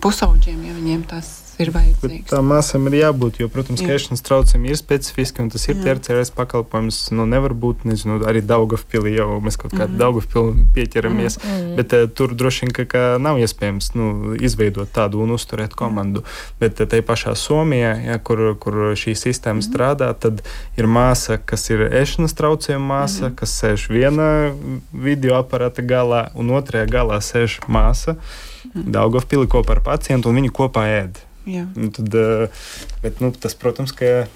[0.00, 2.28] pusauģiem, ja viņiem tas ir vajadzīgs.
[2.30, 6.32] Tā māsām ir jābūt, jo, protams, ka ēšanas traucējumi ir specifiski, un tas ir TRCRS
[6.36, 6.98] pakalpojums.
[7.16, 10.00] Nu, nevar būt, nezinu, arī Daugavpilī jau mēs kaut kādā mm.
[10.00, 11.72] Daugavpilī pieķeramies, mm.
[11.78, 16.24] bet uh, tur droši vien, ka, ka nav iespējams nu, izveidot tādu un uzturēt komandu.
[16.24, 16.58] Mm.
[16.62, 19.66] Bet uh, te pašā Somijā, ja, kur, kur šī sistēma mm.
[19.68, 20.44] strādā, tad
[20.80, 23.38] ir māsa, kas ir ēšanas traucējuma māsa, mm.
[23.40, 24.30] kas sēž viena
[24.92, 28.16] video aparāta galā, un otrajā galā sēž māsa.
[28.70, 28.90] Mm.
[28.94, 31.24] Daugavpilī kopā ar pacientu, un viņi kopā ēd.
[31.76, 32.64] Nu, tad, eh,
[33.02, 34.26] bet, nu, tas, protams, ka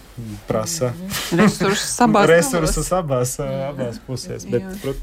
[0.49, 0.93] prasa
[1.35, 4.47] resursus abās, resursus abās, eh, abās pusēs.
[4.51, 5.01] Bet, prot,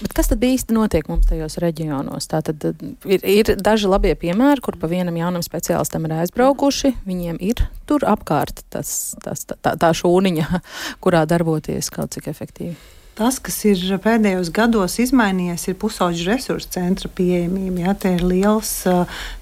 [0.00, 2.28] bet kas tad īsti notiek mums tajos reģionos?
[2.30, 2.84] Tā tad eh,
[3.16, 6.94] ir, ir daži labie piemēri, kur pa vienam jaunam speciālistam ir aizbraukuši.
[7.08, 10.62] Viņiem ir tur apkārt tas, tas, tā, tā šūniņa,
[11.04, 12.95] kurā darboties kaut cik efektīvi.
[13.16, 17.86] Tas, kas ir pēdējos gados izmainījies, ir pusauģu resursu centra pieejamība.
[17.86, 18.72] Ja, ir liels,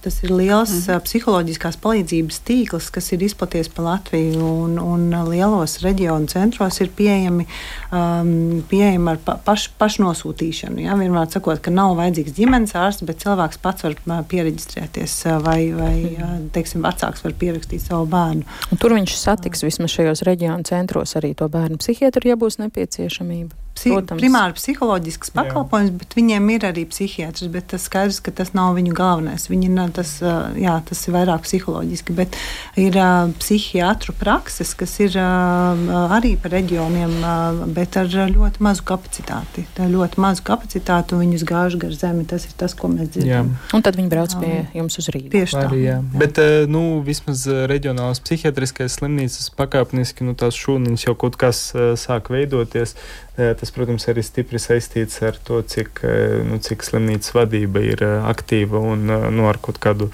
[0.04, 1.00] tas ir liels mm.
[1.02, 7.48] psiholoģiskās palīdzības tīkls, kas ir izplatīts pa Latviju, un, un lielos reģionu centros ir pieejami,
[7.90, 10.84] um, pieejami ar pa, paš, pašnosūtīšanu.
[10.86, 13.98] Ja, vienmēr sakot, ka nav vajadzīgs ģimenes ārsts, bet cilvēks pats var
[14.30, 16.46] pieregistrēties vai, vai mm.
[16.54, 18.46] teiksim, vecāks var pierakstīt savu bērnu.
[18.70, 23.63] Un tur viņš satiks vismaz šajos reģionu centros arī to bērnu psihiatru, ja būs nepieciešamība
[23.74, 24.20] psi Protams.
[24.20, 25.98] primāri psiholoģisks pakalpojums, jā.
[26.00, 27.50] bet viņiem ir arī psihiatrs.
[27.52, 29.48] Bet tas skaidrs, ka tas nav viņu galvenais.
[29.50, 30.16] Viņi, tas,
[30.58, 32.14] jā, tas ir vairāk psiholoģiski.
[32.16, 32.38] Bet
[32.80, 38.86] ir uh, psihiatru prakses, kas ir uh, arī par reģioniem, uh, bet ar ļoti mazu
[38.86, 39.66] kapacitāti.
[39.76, 42.26] Tā ļoti maza kapacitāte, un viņus gāž gar zemi.
[42.30, 43.52] Tas ir tas, ko mēs dzirdam.
[43.54, 43.74] Jā.
[43.76, 45.34] Un tad viņi brauc pie jums uz Rīgas.
[45.34, 45.66] Tieši tā.
[45.68, 45.98] Arī, jā.
[45.98, 46.20] Jā.
[46.22, 51.66] Bet nu, vismaz reģionālās psihiatriskais slimnīcas pakāpeniski nu, tās šūniņas jau kaut kas
[52.00, 52.96] sāk veidoties.
[53.34, 56.02] Tas, protams, arī stipri saistīts ar to, cik,
[56.48, 60.10] nu, cik slimnīcas vadība ir aktīva un nu, ar kaut kādu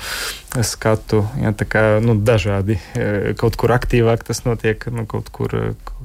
[0.66, 1.24] skatu.
[1.40, 2.78] Ja, kā, nu, dažādi
[3.40, 5.56] kaut kur aktīvāk tas notiek, nu, kaut kur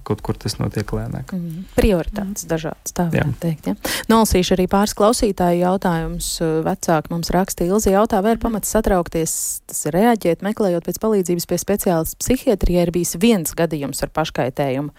[0.06, 1.34] kaut kur tas notiek lēnāk.
[1.36, 1.66] Mm.
[1.78, 2.49] Prioritātes mm.
[2.51, 3.70] dažādas, tā varētu teikt.
[3.70, 3.76] Ja?
[4.12, 6.30] Nolasīšu arī pāris klausītāju jautājumus.
[6.66, 9.36] Vecāki mums raksta Ilzi jautā, vai ir pamats satraukties,
[9.70, 14.93] tas ir reaģēt, meklējot pēc palīdzības pie speciālistu psihiatrijā, ir bijis viens gadījums ar paškaitējumu.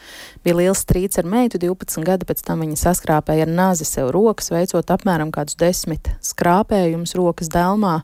[0.47, 4.51] Bija liels strīds ar meitu, 12 gadi pēc tam viņa saskrāpēja ar nazi sev rokas,
[4.55, 8.01] veicot apmēram kādus desmit skrāpējumus rokas delmā.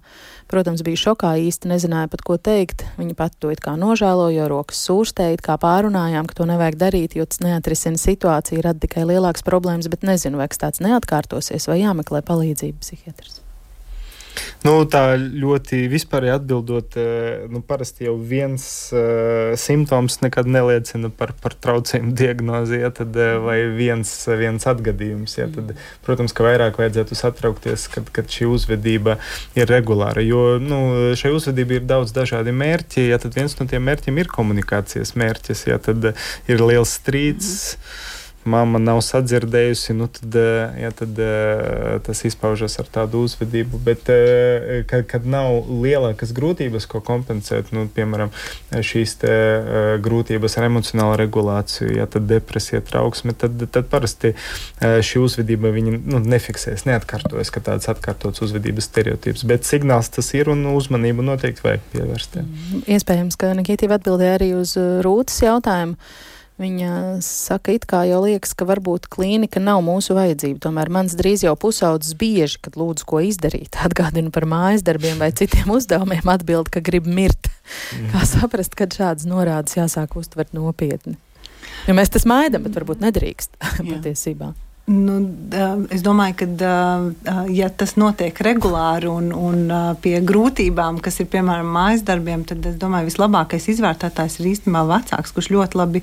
[0.52, 2.84] Protams, bija šokā, īsti nezināja pat ko teikt.
[2.98, 7.24] Viņa pat to it kā nožēloja, rokas sūrstēja, kā pārunājām, ka to nevajag darīt, jo
[7.24, 12.20] tas neatrisina situāciju, rada tikai lielākas problēmas, bet nezinu, vai kas tāds neatkārtosies vai jāmeklē
[12.28, 13.41] palīdzību psihiatrs.
[14.62, 18.64] Nu, tā ļoti vispārīgi atbildot, eh, nu, parasti jau viens
[18.94, 25.34] uh, simptoms nekad neliecina par, par traucējumu diagnozi, ja, tad, uh, vai viens, viens atgadījums.
[25.40, 25.74] Ja, tad,
[26.06, 29.18] protams, ka vairāk vajadzētu satraukties, kad, kad šī uzvedība
[29.58, 30.22] ir regulāra.
[30.24, 30.80] Jo nu,
[31.18, 33.08] šai uzvedībai ir daudz dažādi mērķi.
[33.10, 37.52] Ja, tad viens no tiem mērķiem ir komunikācijas mērķis, ja tad ir liels strīds.
[37.52, 38.11] Mm -hmm
[38.44, 43.78] mamma nav sadzirdējusi, nu tad, eh, ja, tad eh, tas izpaužas ar tādu uzvedību.
[43.84, 48.32] Bet, eh, kad, kad nav lielākas grūtības, ko kompensēt, nu, piemēram,
[48.72, 49.36] šīs te,
[50.02, 54.34] grūtības ar emocionālu regulāciju, ja tad depresija, trauksme, tad, tad parasti
[54.80, 59.46] šī uzvedība nu, nefiksēs, neatkārtojas, ka tāds atkārtots uzvedības stereotips.
[59.48, 62.38] Bet signāls tas ir un uzmanību noteikti vajag pievērst.
[62.90, 65.98] Iespējams, ka Nikītīva atbildēja arī uz Rūtas jautājumu.
[66.62, 70.60] Viņa saka, it kā jau liekas, ka varbūt klīnika nav mūsu vajadzība.
[70.62, 75.32] Tomēr mans drīz jau pusaudzis bieži, kad lūdzu ko izdarīt, atgādina par mājas darbiem vai
[75.34, 77.50] citiem uzdevumiem, atbild, ka grib mirt.
[77.96, 78.10] Mm.
[78.14, 81.18] Kā saprast, kad šādas norādes jāsāk uztvert nopietni?
[81.88, 83.58] Jo mēs tas maidam, bet varbūt nedrīkst
[83.90, 84.52] patiesībā.
[84.92, 85.14] Nu,
[85.94, 86.70] es domāju, ka
[87.54, 89.70] ja tas notiek regulāri un, un
[90.02, 94.82] pie grūtībām, kas ir piemēram mājas darbiem, tad es domāju, ka vislabākais izvērtētājs ir īstenībā
[94.90, 96.02] vecāks, kurš ļoti labi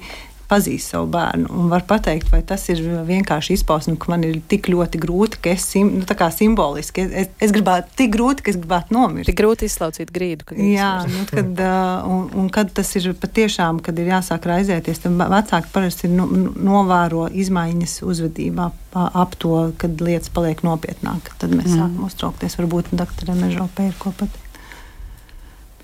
[0.50, 4.70] pazīst savu bērnu un var pateikt, vai tas ir vienkārši izpausme, ka man ir tik
[4.72, 8.60] ļoti grūti, ka es sim, nu, simboliski es, es, es gribētu tik grūti, ka es
[8.60, 9.30] gribētu nomirt.
[9.30, 10.50] Tik grūti izslaucīt grīdu.
[10.58, 11.64] Jā, nu, kad,
[12.14, 16.28] un, un kad tas ir patiešām, kad ir jāsāk raizēties, tad vecāki parasti nu,
[16.58, 21.34] novēro izmaiņas uzvedībā ap to, kad lietas paliek nopietnāk.
[21.38, 21.78] Tad mēs mm.
[21.78, 22.58] sākam uztraukties.
[22.60, 24.49] Varbūt doktoram Mežopē ir ko pateikt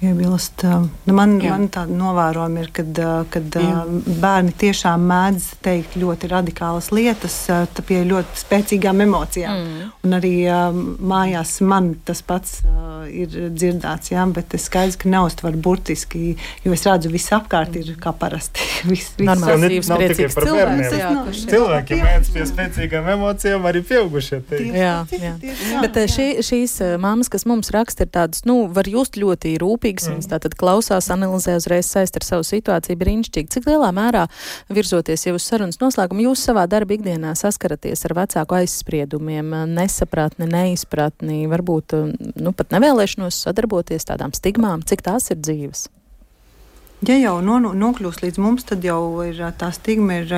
[0.06, 0.64] piebilst.
[1.06, 1.56] Nu, man, Jā.
[1.56, 3.02] man tāda novērojuma ir, kad,
[3.34, 3.84] kad Jā.
[4.22, 7.38] bērni tiešām mēdz teikt ļoti radikālas lietas,
[7.88, 9.62] pie ļoti spēcīgām emocijām.
[9.62, 9.92] Mm.
[10.06, 10.34] Un arī
[11.14, 12.62] mājās man tas pats
[13.10, 16.36] ir dzirdēts, jā, bet es skaidrs, ka neuztver burtiski,
[16.66, 18.66] jo es redzu, viss apkārt ir kā parasti.
[18.92, 19.28] viss, viss.
[19.28, 20.98] Normāls, nav tikai par bērniem.
[21.00, 21.12] Jā,
[21.46, 24.42] Cilvēki mēdz pie spēcīgām emocijām, arī pieaugušie.
[24.66, 25.34] Jā, jā.
[25.42, 25.84] jā.
[25.84, 30.08] Bet šī, šīs mammas, kas mums raksta, ir tādas, nu, var just ļoti rūpīgi rūpīgas,
[30.08, 30.16] mm.
[30.16, 33.52] viņas tātad klausās, analizē uzreiz saist ar savu situāciju brīnišķīgi.
[33.52, 34.28] Cik lielā mērā
[34.70, 41.46] virzoties jau uz sarunas noslēgumu, jūs savā darba ikdienā saskaraties ar vecāku aizspriedumiem, nesapratni, neizpratni,
[41.48, 41.96] varbūt
[42.36, 45.90] nu, pat nevēlēšanos sadarboties tādām stigmām, cik tās ir dzīves?
[47.06, 50.32] Ja jau no, nokļūst līdz mums, tad jau ir, tā stigma ir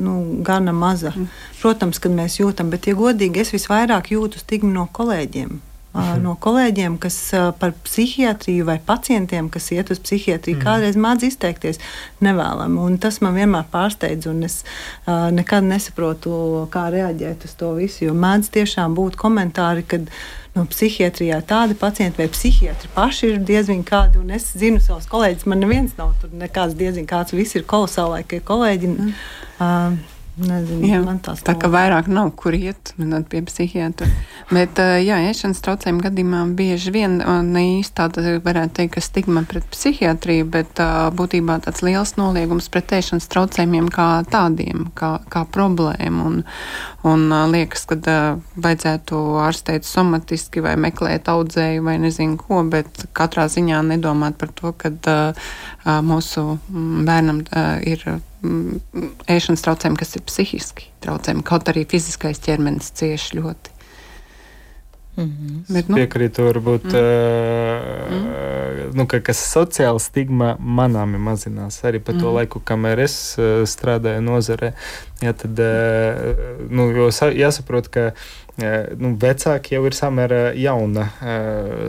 [0.00, 1.12] nu, gana maza.
[1.14, 1.28] Mm.
[1.60, 5.60] Protams, kad mēs jūtam, bet, ja godīgi, es visvairāk jūtu stigmu no kolēģiem.
[5.98, 6.22] Mhm.
[6.22, 7.16] No kolēģiem, kas
[7.58, 10.64] par psihiatriju vai pacientiem, kas iet uz psihiatriju, mm.
[10.64, 11.80] kādreiz mācās izteikties
[12.24, 12.78] nevēlami.
[12.78, 14.60] Un tas man vienmēr pārsteidz, un es
[15.06, 16.32] nekad nesaprotu,
[16.74, 18.04] kā reaģēt uz to visu.
[18.08, 20.06] Jo mēdz tiešām būt komentāri, kad
[20.54, 24.22] nu, psihiatrijā tādi pacienti vai psihiatri paši ir diezgan kādi.
[24.22, 27.36] Un es zinu savus kolēģus, man neviens nav tur nekāds diezgan kāds.
[27.36, 28.94] Visi ir kolosālākie kolēģi.
[28.94, 29.18] Mm.
[29.58, 30.98] Uh, Nezinu, jā,
[31.42, 32.92] tā kā vairāk nav, kur iet
[33.30, 34.06] pie psihiatra.
[34.52, 37.16] Bet, jā, ēšanas traucējumu gadījumā bieži vien
[37.48, 40.82] ne īsti tāda varētu teikt, ka stigma pret psihiatriju, bet
[41.18, 46.28] būtībā tāds liels noliegums pret ēšanas traucējumiem kā tādiem, kā, kā problēmu.
[46.30, 46.38] Un,
[47.08, 47.98] un liekas, ka
[48.54, 54.74] vajadzētu ārstēt somatiski vai meklēt audzēju vai nezinu ko, bet katrā ziņā nedomāt par to,
[54.78, 54.94] ka
[56.06, 57.42] mūsu bērnam
[57.82, 63.74] ir Mm, ēšanas traucējumi, kas ir psihiski traucējumi, kaut arī fiziskais ķermenis cieš ļoti.
[65.18, 65.74] Mm -hmm.
[65.74, 66.98] Bet, nu, Piekrītu, varbūt, mm.
[68.22, 68.94] uh.
[68.94, 72.20] Nu, ka, kas sociāla stigma manām mazinās arī pa mm.
[72.20, 74.72] to laiku, kamēr es uh, strādāju nozarē.
[75.20, 78.12] Jā, tad, uh, nu, jāsaprot, ka
[78.58, 81.06] nu, vecāki jau ir samērā jauna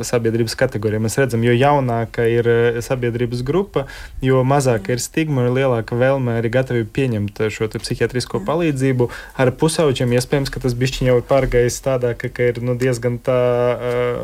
[0.06, 1.02] sabiedrības kategorija.
[1.02, 2.50] Mēs redzam, jo jaunāka ir
[2.86, 3.86] sabiedrības grupa,
[4.26, 9.10] jo mazāka ir stigma un lielāka vēlme arī gatavi pieņemt šo psihiatrisko palīdzību.
[9.42, 13.18] Ar pusauģiem iespējams, ka tas bišķiņ jau ir pārgājis tādā, ka, ka ir nu, diezgan
[13.24, 13.42] tā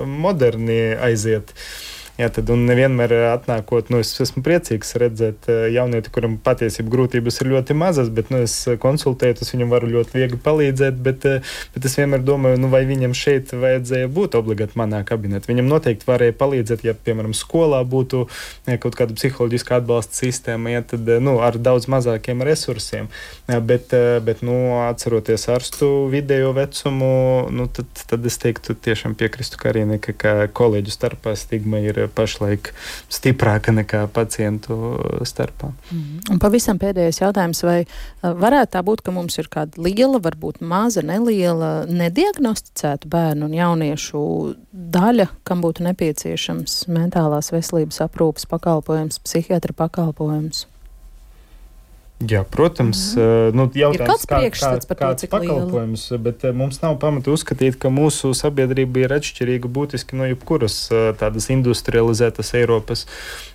[0.05, 1.55] moderni aiziet.
[1.55, 6.87] Uh, Jā, tad nevienmēr eh, atnākot, nu, es esmu priecīgs redzēt eh, jaunieti, kuram patiesībā
[6.93, 11.01] grūtības ir ļoti mazas, bet nu, es eh, konsultēju, es viņam varu ļoti viegli palīdzēt,
[11.03, 11.27] bet,
[11.75, 15.49] bet es vienmēr domāju, nu, vai viņam šeit vajadzēja būt obligāti manā kabinetā.
[15.51, 18.23] Viņam noteikti varēja palīdzēt, ja, piemēram, skolā būtu
[18.69, 23.11] ja, kaut kāda psiholoģiska atbalsta sistēma, ja, tad nu, ar daudz mazākiem resursiem.
[23.51, 23.91] Ja, bet,
[24.23, 24.55] bet nu,
[24.85, 27.11] atceroties ārstu vidējo vecumu,
[27.51, 32.71] nu, tad, tad es teiktu, tiešām piekrīstu Karīnai, ka, ka kolēģu starpā stigma ir pašlaik
[33.11, 34.77] stiprāka nekā pacientu
[35.27, 35.71] starpā.
[35.91, 36.19] Mm.
[36.35, 37.77] Un pavisam pēdējais jautājums, vai
[38.21, 44.21] varētu tā būt, ka mums ir kāda liela, varbūt maza, neliela, nediagnosticēta bērnu un jauniešu
[44.71, 50.65] daļa, kam būtu nepieciešams mentālās veselības aprūpas pakalpojums, psihiatra pakalpojums?
[52.19, 53.55] Jā, protams, mm -hmm.
[53.55, 56.23] nu, jautājums, kā, kā, kā, kāds pakalpojums, liela.
[56.23, 60.89] bet mums nav pamata uzskatīt, ka mūsu sabiedrība ir atšķirīga būtiski no jebkuras
[61.19, 63.05] tādas industrializētas Eiropas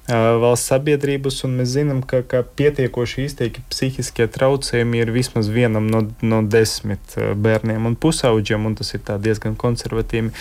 [0.09, 6.03] valsts sabiedrības, un mēs zinām, ka, ka pietiekoši izteikti psihiskie traucējumi ir vismaz vienam no,
[6.23, 10.33] no desmit bērniem un pusauģiem, un tas ir diezgan konservatīvi,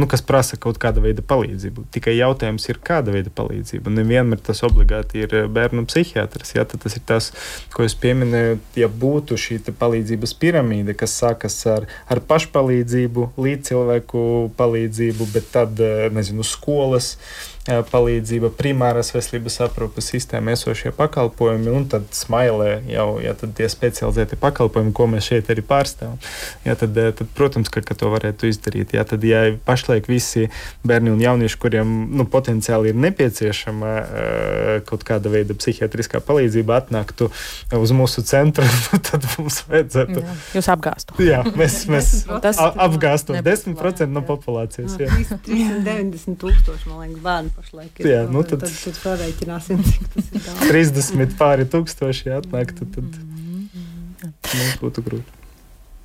[0.00, 1.86] nu, kas prasa kaut kāda veida palīdzību.
[1.94, 3.92] Tikai jautājums ir, kāda veida palīdzība.
[3.92, 6.54] Nevienmēr tas obligāti ir bērnu psihiatrs.
[6.56, 7.30] Ja, tas ir tas,
[7.74, 14.26] ko es pieminēju, ja būtu šī palīdzības piramīda, kas sākas ar, ar pašpalīdzību, līdz cilvēku
[14.58, 15.82] palīdzību, bet tad,
[16.16, 17.14] nezinu, skolas
[17.62, 24.38] palīdzība, primāras veselības aprūpas sistēma esošie pakalpojumi, un tad smailē jau ja, tad tie specializēti
[24.40, 26.18] pakalpojumi, ko mēs šeit arī pārstāvam.
[26.66, 28.96] Ja, tad, tad, protams, ka, ka to varētu izdarīt.
[28.96, 30.48] Ja, tad, ja pašlaik visi
[30.82, 37.30] bērni un jaunieši, kuriem nu, potenciāli ir nepieciešama uh, kaut kāda veida psihiatriskā palīdzība, atnāktu
[37.78, 38.66] uz mūsu centru,
[39.08, 40.18] tad mums vajadzētu.
[40.18, 41.20] Jā, jūs apgāstu.
[41.22, 42.12] Jā, mēs, mēs
[42.88, 44.98] apgāstam 10% no populācijas.
[44.98, 45.14] Jā.
[45.46, 48.08] 390 tūkstoši, man liekas, bērnu pašlaik ir.
[48.12, 50.64] Jā, nu tad, tad, tad parēķināsim, cik tas ir daudz.
[50.70, 54.34] 30 pāri tūkstoši atnāk, tad, tad mm.
[54.52, 55.38] mums būtu grūti.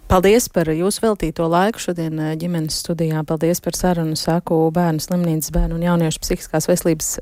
[0.07, 3.25] Paldies par jūsu veltīto laiku šodien eh, ģimenes studijā.
[3.27, 4.15] Paldies par sarunu.
[4.15, 7.17] Saku bērnu slimnīcas, bērnu un jauniešu psihiskās veselības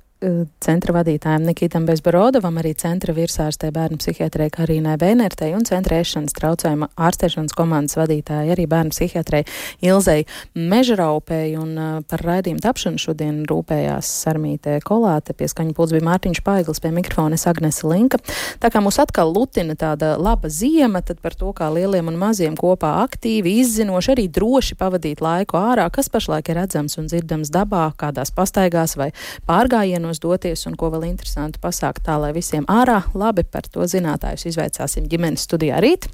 [0.64, 6.90] centra vadītājiem Nikitam Bezborodovam, arī centra virsārstē bērnu psihiatrē Karīnai Bēnertei un centra ēšanas traucējuma
[7.08, 9.44] ārstēšanas komandas vadītāja arī bērnu psihiatrē
[9.86, 16.08] Ilzei Mežraupei un uh, par raidījumu tapšanu šodien rūpējās Sarmītē Kolāte, pie skaņa pults bija
[16.10, 18.20] Mārtiņš Paiglis, pie mikrofona es Agnese Linka.
[18.62, 22.58] Tā kā mūs atkal lutina tāda laba ziema, tad par to, kā lieliem un maziem
[22.60, 27.88] kopā aktīvi, izzinoši, arī droši pavadīt laiku ārā, kas pašlaik ir redzams un dzirdams dabā,
[28.00, 29.12] kādās pastaigās vai
[29.50, 33.86] pārgājienos reģionos doties un ko vēl interesantu pasākt tā, lai visiem ārā labi par to
[33.86, 36.08] zinātājus izveicāsim ģimenes studijā rīt.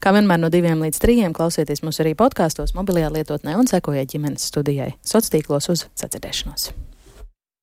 [0.00, 4.50] Kā vienmēr no diviem līdz trījiem klausieties mūs arī podkāstos, mobilajā lietotnē un sekojiet ģimenes
[4.50, 6.93] studijai sociālos tīklos uz sacirdēšanos.